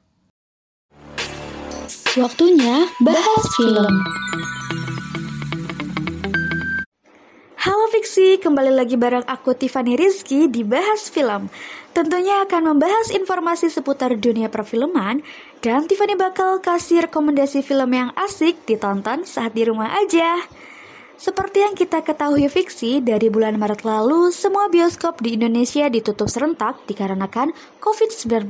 Waktunya 2.15 2.87
bahas 3.03 3.45
film. 3.59 3.99
Halo 7.63 7.87
Fiksi, 7.95 8.43
kembali 8.43 8.75
lagi 8.75 8.99
bareng 8.99 9.23
aku 9.23 9.55
Tiffany 9.55 9.95
Rizky 9.95 10.51
di 10.51 10.67
Bahas 10.67 11.07
Film. 11.07 11.47
Tentunya 11.95 12.43
akan 12.43 12.75
membahas 12.75 13.15
informasi 13.15 13.71
seputar 13.71 14.19
dunia 14.19 14.51
perfilman 14.51 15.23
dan 15.63 15.87
Tiffany 15.87 16.19
bakal 16.19 16.59
kasih 16.59 17.07
rekomendasi 17.07 17.63
film 17.63 17.87
yang 17.95 18.11
asik 18.19 18.67
ditonton 18.67 19.23
saat 19.23 19.55
di 19.55 19.63
rumah 19.63 19.95
aja. 19.95 20.43
Seperti 21.15 21.63
yang 21.63 21.79
kita 21.79 22.03
ketahui 22.03 22.51
Fiksi, 22.51 22.99
dari 22.99 23.31
bulan 23.31 23.55
Maret 23.55 23.87
lalu 23.87 24.35
semua 24.35 24.67
bioskop 24.67 25.23
di 25.23 25.39
Indonesia 25.39 25.87
ditutup 25.87 26.27
serentak 26.27 26.83
dikarenakan 26.91 27.55
COVID-19. 27.79 28.43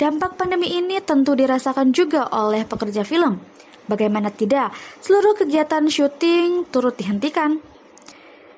Dampak 0.00 0.40
pandemi 0.40 0.80
ini 0.80 0.96
tentu 1.04 1.36
dirasakan 1.36 1.92
juga 1.92 2.24
oleh 2.32 2.64
pekerja 2.64 3.04
film. 3.04 3.36
Bagaimana 3.84 4.32
tidak, 4.32 4.72
seluruh 5.04 5.36
kegiatan 5.36 5.84
syuting 5.92 6.72
turut 6.72 6.96
dihentikan. 6.96 7.71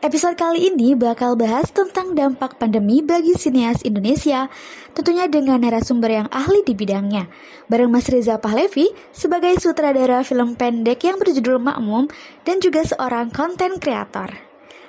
Episode 0.04 0.36
kali 0.36 0.68
ini 0.68 0.92
bakal 0.92 1.32
bahas 1.32 1.72
tentang 1.72 2.12
dampak 2.12 2.60
pandemi 2.60 3.00
bagi 3.00 3.32
sineas 3.40 3.80
Indonesia, 3.88 4.52
tentunya 4.92 5.24
dengan 5.32 5.56
narasumber 5.56 6.12
yang 6.12 6.28
ahli 6.28 6.60
di 6.60 6.76
bidangnya. 6.76 7.24
Bareng 7.72 7.88
Mas 7.88 8.12
Reza 8.12 8.36
Pahlevi 8.36 8.92
sebagai 9.16 9.56
sutradara 9.56 10.20
film 10.20 10.60
pendek 10.60 11.08
yang 11.08 11.16
berjudul 11.16 11.56
Makmum 11.56 12.12
dan 12.44 12.60
juga 12.60 12.84
seorang 12.84 13.32
konten 13.32 13.80
kreator. 13.80 14.28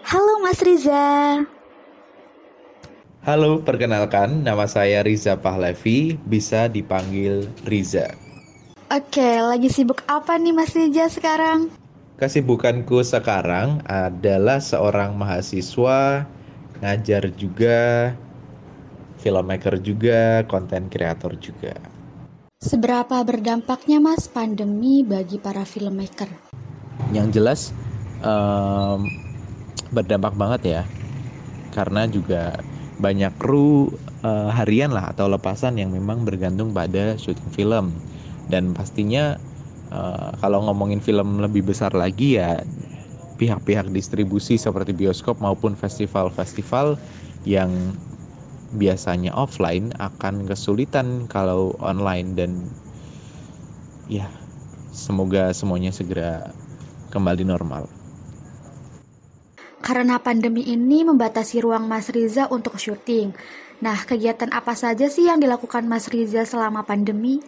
Halo 0.04 0.44
Mas 0.44 0.60
Riza. 0.60 1.48
Halo, 3.24 3.64
perkenalkan 3.64 4.44
nama 4.44 4.68
saya 4.68 5.00
Riza 5.00 5.40
Pahlevi, 5.40 6.20
bisa 6.28 6.68
dipanggil 6.68 7.48
Riza. 7.64 8.12
Oke, 8.92 9.40
lagi 9.40 9.72
sibuk 9.72 10.04
apa 10.12 10.36
nih 10.36 10.52
Mas 10.52 10.76
Riza 10.76 11.08
sekarang? 11.08 11.85
Kesibukanku 12.16 13.04
sekarang 13.04 13.84
adalah 13.84 14.64
seorang 14.64 15.20
mahasiswa, 15.20 16.24
ngajar 16.80 17.28
juga, 17.36 18.16
filmmaker 19.20 19.84
juga, 19.84 20.48
konten 20.48 20.88
kreator 20.88 21.36
juga. 21.36 21.76
Seberapa 22.64 23.20
berdampaknya 23.20 24.00
mas 24.00 24.32
pandemi 24.32 25.04
bagi 25.04 25.44
para 25.44 25.68
filmmaker? 25.68 26.32
Yang 27.12 27.28
jelas 27.36 27.62
um, 28.24 29.12
berdampak 29.92 30.40
banget 30.40 30.62
ya, 30.64 30.82
karena 31.76 32.08
juga 32.08 32.64
banyak 32.96 33.36
kru 33.36 33.92
uh, 34.24 34.56
harian 34.56 34.96
lah 34.96 35.12
atau 35.12 35.28
lepasan 35.28 35.76
yang 35.76 35.92
memang 35.92 36.24
bergantung 36.24 36.72
pada 36.72 37.20
syuting 37.20 37.52
film 37.52 37.92
dan 38.48 38.72
pastinya 38.72 39.36
Eh, 39.96 40.30
kalau 40.44 40.60
ngomongin 40.68 41.00
film 41.00 41.40
lebih 41.40 41.64
besar 41.72 41.96
lagi 41.96 42.36
ya 42.36 42.60
pihak-pihak 43.40 43.92
distribusi 43.92 44.60
seperti 44.60 44.92
bioskop 44.92 45.40
maupun 45.40 45.76
festival-festival 45.76 47.00
yang 47.48 47.72
biasanya 48.76 49.32
offline 49.32 49.96
akan 50.00 50.48
kesulitan 50.48 51.28
kalau 51.32 51.76
online 51.80 52.36
dan 52.36 52.52
ya 54.12 54.28
semoga 54.92 55.56
semuanya 55.56 55.96
segera 55.96 56.52
kembali 57.12 57.48
normal. 57.48 57.88
Karena 59.80 60.18
pandemi 60.20 60.66
ini 60.66 61.06
membatasi 61.06 61.62
ruang 61.62 61.86
Mas 61.86 62.10
Riza 62.10 62.50
untuk 62.50 62.82
syuting. 62.82 63.32
Nah, 63.86 64.02
kegiatan 64.02 64.50
apa 64.50 64.74
saja 64.74 65.06
sih 65.08 65.30
yang 65.30 65.38
dilakukan 65.38 65.86
Mas 65.86 66.10
Riza 66.10 66.42
selama 66.42 66.82
pandemi? 66.82 67.44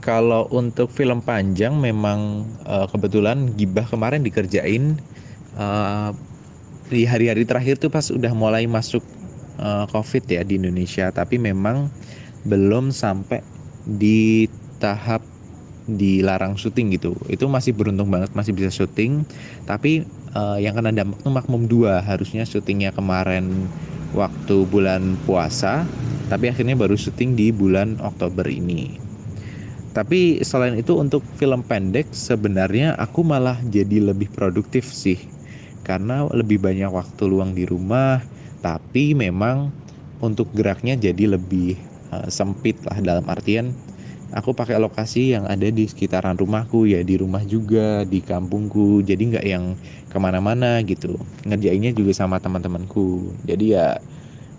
Kalau 0.00 0.48
untuk 0.48 0.88
film 0.88 1.20
panjang 1.20 1.76
memang 1.76 2.48
uh, 2.64 2.88
kebetulan 2.88 3.52
Gibah 3.52 3.84
kemarin 3.84 4.24
dikerjain 4.24 4.96
uh, 5.60 6.16
di 6.88 7.04
hari-hari 7.04 7.44
terakhir 7.44 7.76
tuh 7.76 7.92
pas 7.92 8.08
udah 8.08 8.32
mulai 8.32 8.64
masuk 8.64 9.04
uh, 9.60 9.84
COVID 9.92 10.24
ya 10.24 10.40
di 10.40 10.56
Indonesia, 10.56 11.12
tapi 11.12 11.36
memang 11.36 11.92
belum 12.48 12.96
sampai 12.96 13.44
di 13.84 14.48
tahap 14.80 15.20
dilarang 15.84 16.56
syuting 16.56 16.96
gitu. 16.96 17.12
Itu 17.28 17.52
masih 17.52 17.76
beruntung 17.76 18.08
banget 18.08 18.32
masih 18.32 18.56
bisa 18.56 18.72
syuting, 18.72 19.28
tapi 19.68 20.08
uh, 20.32 20.56
yang 20.56 20.80
kena 20.80 20.96
dampak 20.96 21.20
tuh 21.20 21.28
makmum 21.28 21.68
dua. 21.68 22.00
Harusnya 22.00 22.48
syutingnya 22.48 22.96
kemarin 22.96 23.68
waktu 24.16 24.64
bulan 24.64 25.20
puasa, 25.28 25.84
tapi 26.32 26.48
akhirnya 26.48 26.72
baru 26.72 26.96
syuting 26.96 27.36
di 27.36 27.52
bulan 27.52 28.00
Oktober 28.00 28.48
ini 28.48 29.09
tapi 29.90 30.38
selain 30.46 30.78
itu 30.78 30.94
untuk 30.94 31.26
film 31.34 31.66
pendek 31.66 32.14
sebenarnya 32.14 32.94
aku 32.94 33.26
malah 33.26 33.58
jadi 33.66 34.14
lebih 34.14 34.30
produktif 34.30 34.86
sih. 34.94 35.18
Karena 35.82 36.28
lebih 36.30 36.62
banyak 36.62 36.92
waktu 36.92 37.22
luang 37.26 37.56
di 37.56 37.66
rumah 37.66 38.22
tapi 38.60 39.16
memang 39.16 39.72
untuk 40.20 40.52
geraknya 40.52 40.94
jadi 40.94 41.34
lebih 41.34 41.80
uh, 42.12 42.28
sempit 42.28 42.76
lah 42.84 43.00
dalam 43.00 43.24
artian 43.26 43.72
aku 44.30 44.54
pakai 44.54 44.78
lokasi 44.78 45.34
yang 45.34 45.48
ada 45.48 45.66
di 45.72 45.88
sekitaran 45.90 46.38
rumahku 46.38 46.86
ya 46.86 47.02
di 47.02 47.18
rumah 47.18 47.42
juga 47.42 48.06
di 48.06 48.22
kampungku 48.22 49.02
jadi 49.02 49.18
nggak 49.18 49.46
yang 49.46 49.74
ke 50.06 50.16
mana-mana 50.22 50.78
gitu. 50.86 51.18
Ngerjainnya 51.46 51.90
juga 51.94 52.14
sama 52.14 52.38
teman-temanku. 52.38 53.34
Jadi 53.42 53.74
ya 53.74 53.98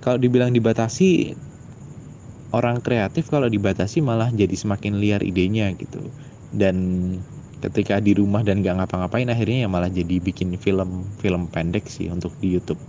kalau 0.04 0.20
dibilang 0.20 0.52
dibatasi 0.52 1.36
orang 2.52 2.84
kreatif 2.84 3.32
kalau 3.32 3.48
dibatasi 3.48 4.04
malah 4.04 4.32
jadi 4.32 4.54
semakin 4.54 5.00
liar 5.00 5.24
idenya 5.24 5.72
gitu 5.76 6.04
dan 6.52 6.76
ketika 7.62 8.02
di 8.02 8.18
rumah 8.18 8.42
dan 8.42 8.66
gak 8.66 8.82
ngapa-ngapain 8.82 9.30
akhirnya 9.30 9.66
ya 9.66 9.70
malah 9.70 9.88
jadi 9.88 10.18
bikin 10.20 10.58
film 10.58 11.06
film 11.22 11.48
pendek 11.48 11.88
sih 11.88 12.10
untuk 12.10 12.34
di 12.42 12.58
YouTube. 12.58 12.82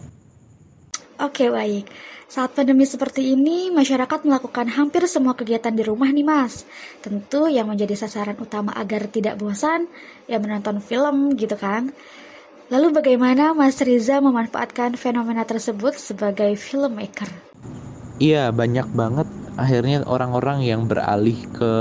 Oke 1.22 1.52
baik, 1.52 1.86
saat 2.26 2.56
pandemi 2.56 2.82
seperti 2.88 3.36
ini 3.36 3.70
masyarakat 3.70 4.26
melakukan 4.26 4.66
hampir 4.72 5.06
semua 5.06 5.36
kegiatan 5.36 5.70
di 5.70 5.84
rumah 5.86 6.10
nih 6.10 6.26
mas. 6.26 6.66
Tentu 6.98 7.46
yang 7.46 7.68
menjadi 7.70 7.94
sasaran 7.94 8.34
utama 8.40 8.74
agar 8.74 9.06
tidak 9.06 9.38
bosan 9.38 9.86
ya 10.26 10.42
menonton 10.42 10.80
film 10.82 11.36
gitu 11.38 11.54
kan. 11.54 11.94
Lalu 12.72 12.88
bagaimana 13.04 13.52
Mas 13.52 13.76
Riza 13.84 14.24
memanfaatkan 14.24 14.96
fenomena 14.96 15.44
tersebut 15.44 15.92
sebagai 15.92 16.56
filmmaker? 16.56 17.51
Iya 18.22 18.54
banyak 18.54 18.86
banget 19.00 19.28
akhirnya 19.58 20.06
orang-orang 20.06 20.58
yang 20.70 20.86
beralih 20.90 21.38
ke 21.58 21.72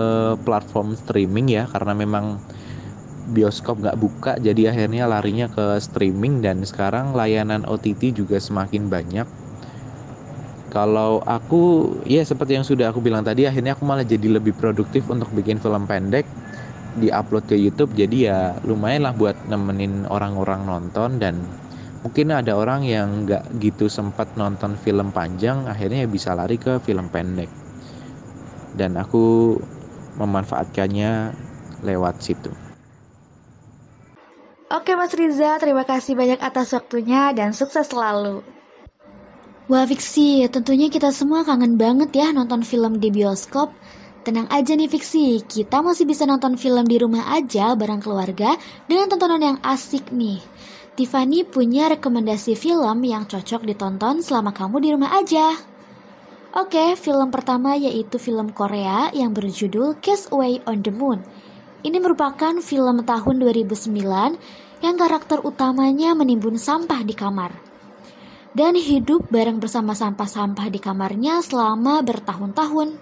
platform 0.42 0.98
streaming 0.98 1.48
ya 1.58 1.64
karena 1.70 1.94
memang 1.94 2.42
bioskop 3.36 3.76
nggak 3.80 4.00
buka 4.02 4.32
jadi 4.42 4.74
akhirnya 4.74 5.06
larinya 5.06 5.48
ke 5.56 5.66
streaming 5.78 6.42
dan 6.46 6.66
sekarang 6.66 7.14
layanan 7.14 7.62
OTT 7.70 8.18
juga 8.18 8.42
semakin 8.42 8.90
banyak. 8.90 9.28
Kalau 10.74 11.22
aku 11.28 11.62
ya 12.08 12.24
seperti 12.24 12.58
yang 12.58 12.66
sudah 12.66 12.90
aku 12.90 13.04
bilang 13.04 13.22
tadi 13.28 13.46
akhirnya 13.46 13.76
aku 13.78 13.84
malah 13.86 14.08
jadi 14.08 14.40
lebih 14.40 14.56
produktif 14.58 15.04
untuk 15.14 15.30
bikin 15.38 15.60
film 15.60 15.84
pendek 15.86 16.26
di-upload 16.96 17.46
ke 17.48 17.56
YouTube 17.56 17.92
jadi 17.96 18.18
ya 18.32 18.40
lumayan 18.68 19.04
lah 19.08 19.14
buat 19.16 19.36
nemenin 19.48 20.08
orang-orang 20.08 20.68
nonton 20.68 21.20
dan 21.20 21.36
mungkin 22.02 22.34
ada 22.34 22.58
orang 22.58 22.82
yang 22.86 23.26
nggak 23.26 23.62
gitu 23.62 23.86
sempat 23.86 24.34
nonton 24.34 24.74
film 24.78 25.14
panjang 25.14 25.70
akhirnya 25.70 26.10
bisa 26.10 26.34
lari 26.34 26.58
ke 26.58 26.82
film 26.82 27.10
pendek 27.14 27.50
dan 28.74 28.98
aku 28.98 29.58
memanfaatkannya 30.18 31.34
lewat 31.86 32.16
situ. 32.22 32.52
Oke 34.72 34.96
Mas 34.96 35.12
Riza, 35.12 35.60
terima 35.60 35.84
kasih 35.84 36.16
banyak 36.16 36.40
atas 36.40 36.72
waktunya 36.72 37.36
dan 37.36 37.52
sukses 37.52 37.92
selalu. 37.92 38.40
Wah 39.68 39.84
Fiksi, 39.84 40.48
tentunya 40.48 40.88
kita 40.88 41.12
semua 41.12 41.44
kangen 41.44 41.76
banget 41.76 42.12
ya 42.16 42.32
nonton 42.32 42.64
film 42.64 43.00
di 43.00 43.12
bioskop. 43.12 43.72
Tenang 44.24 44.48
aja 44.48 44.72
nih 44.78 44.88
Fiksi, 44.88 45.44
kita 45.44 45.84
masih 45.84 46.08
bisa 46.08 46.24
nonton 46.24 46.56
film 46.56 46.88
di 46.88 46.96
rumah 47.02 47.36
aja 47.36 47.76
bareng 47.76 48.00
keluarga 48.00 48.56
dengan 48.88 49.12
tontonan 49.12 49.44
yang 49.44 49.60
asik 49.60 50.14
nih. 50.16 50.40
Tiffany 50.92 51.48
punya 51.48 51.88
rekomendasi 51.88 52.60
film 52.60 53.08
yang 53.08 53.24
cocok 53.24 53.64
ditonton 53.64 54.20
selama 54.20 54.52
kamu 54.52 54.76
di 54.84 54.90
rumah 54.92 55.16
aja. 55.16 55.56
Oke, 56.52 57.00
film 57.00 57.32
pertama 57.32 57.80
yaitu 57.80 58.20
film 58.20 58.52
Korea 58.52 59.08
yang 59.16 59.32
berjudul 59.32 59.96
Away 60.04 60.60
on 60.68 60.84
the 60.84 60.92
Moon. 60.92 61.24
Ini 61.80 61.96
merupakan 62.04 62.60
film 62.60 63.08
tahun 63.08 63.36
2009 63.40 64.84
yang 64.84 64.96
karakter 65.00 65.40
utamanya 65.48 66.12
menimbun 66.12 66.60
sampah 66.60 67.08
di 67.08 67.16
kamar. 67.16 67.56
Dan 68.52 68.76
hidup 68.76 69.32
bareng 69.32 69.64
bersama 69.64 69.96
sampah-sampah 69.96 70.68
di 70.68 70.84
kamarnya 70.84 71.40
selama 71.40 72.04
bertahun-tahun. 72.04 73.00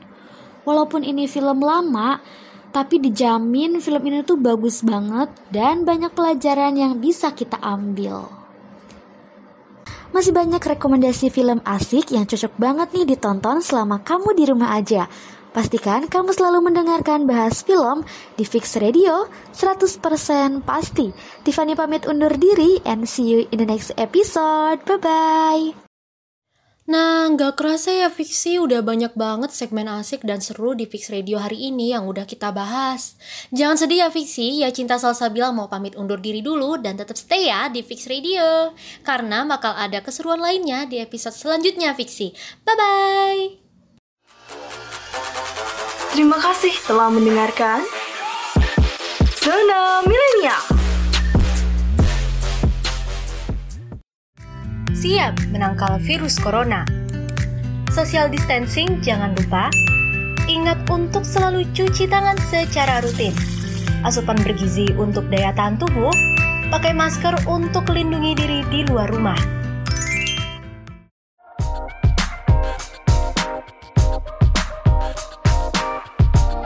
Walaupun 0.61 1.01
ini 1.01 1.25
film 1.25 1.65
lama, 1.65 2.21
tapi 2.69 3.01
dijamin 3.01 3.81
film 3.81 4.03
ini 4.05 4.21
tuh 4.21 4.37
bagus 4.37 4.85
banget 4.85 5.29
dan 5.49 5.85
banyak 5.85 6.13
pelajaran 6.13 6.77
yang 6.77 6.97
bisa 7.01 7.33
kita 7.33 7.57
ambil. 7.61 8.29
Masih 10.09 10.33
banyak 10.33 10.61
rekomendasi 10.61 11.29
film 11.29 11.61
asik 11.61 12.09
yang 12.09 12.25
cocok 12.25 12.53
banget 12.57 12.87
nih 12.97 13.05
ditonton 13.13 13.61
selama 13.61 14.01
kamu 14.01 14.33
di 14.33 14.43
rumah 14.49 14.73
aja. 14.73 15.05
Pastikan 15.49 16.05
kamu 16.05 16.29
selalu 16.29 16.69
mendengarkan 16.69 17.25
bahas 17.25 17.65
film 17.65 18.05
di 18.37 18.45
Fix 18.45 18.77
Radio 18.77 19.25
100% 19.53 20.61
pasti. 20.61 21.09
Tiffany 21.41 21.73
pamit 21.73 22.05
undur 22.05 22.33
diri 22.37 22.77
and 22.85 23.09
see 23.09 23.25
you 23.25 23.39
in 23.49 23.57
the 23.57 23.65
next 23.65 23.89
episode. 23.97 24.81
Bye-bye. 24.85 25.88
Nah, 26.89 27.29
nggak 27.29 27.53
kerasa 27.53 27.93
ya 27.93 28.09
Fiksi 28.09 28.57
udah 28.57 28.81
banyak 28.81 29.13
banget 29.13 29.53
segmen 29.53 29.85
asik 29.85 30.25
dan 30.25 30.41
seru 30.41 30.73
di 30.73 30.89
Fix 30.89 31.13
Radio 31.13 31.37
hari 31.37 31.69
ini 31.69 31.93
yang 31.93 32.09
udah 32.09 32.25
kita 32.25 32.49
bahas. 32.49 33.13
Jangan 33.53 33.77
sedih 33.77 34.01
ya 34.01 34.09
Fiksi, 34.09 34.65
ya 34.65 34.73
Cinta 34.73 34.97
Salsabila 34.97 35.53
mau 35.53 35.69
pamit 35.69 35.93
undur 35.93 36.17
diri 36.17 36.41
dulu 36.41 36.81
dan 36.81 36.97
tetap 36.97 37.13
stay 37.13 37.45
ya 37.45 37.69
di 37.69 37.85
Fix 37.85 38.09
Radio. 38.09 38.73
Karena 39.05 39.45
bakal 39.45 39.77
ada 39.77 40.01
keseruan 40.01 40.41
lainnya 40.41 40.89
di 40.89 40.97
episode 40.97 41.37
selanjutnya 41.37 41.93
Fiksi. 41.93 42.33
Bye-bye! 42.65 43.61
Terima 46.09 46.41
kasih 46.41 46.73
telah 46.89 47.13
mendengarkan 47.13 47.85
Zona 49.45 50.01
Milenial. 50.09 50.68
Siap 54.99 55.55
menangkal 55.55 55.95
virus 56.03 56.35
corona. 56.35 56.83
Social 57.87 58.27
distancing 58.27 58.99
jangan 58.99 59.31
lupa. 59.31 59.71
Ingat 60.43 60.91
untuk 60.91 61.23
selalu 61.23 61.63
cuci 61.71 62.03
tangan 62.03 62.35
secara 62.51 62.99
rutin. 62.99 63.31
Asupan 64.03 64.35
bergizi 64.43 64.91
untuk 64.99 65.31
daya 65.31 65.55
tahan 65.55 65.79
tubuh. 65.79 66.11
Pakai 66.67 66.91
masker 66.91 67.47
untuk 67.47 67.87
melindungi 67.87 68.35
diri 68.43 68.59
di 68.67 68.83
luar 68.91 69.07
rumah. 69.07 69.39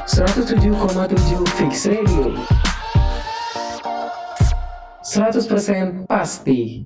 107,7 0.09 0.73
Fix 1.53 1.85
Radio 1.85 2.33
100% 5.05 6.09
pasti 6.09 6.81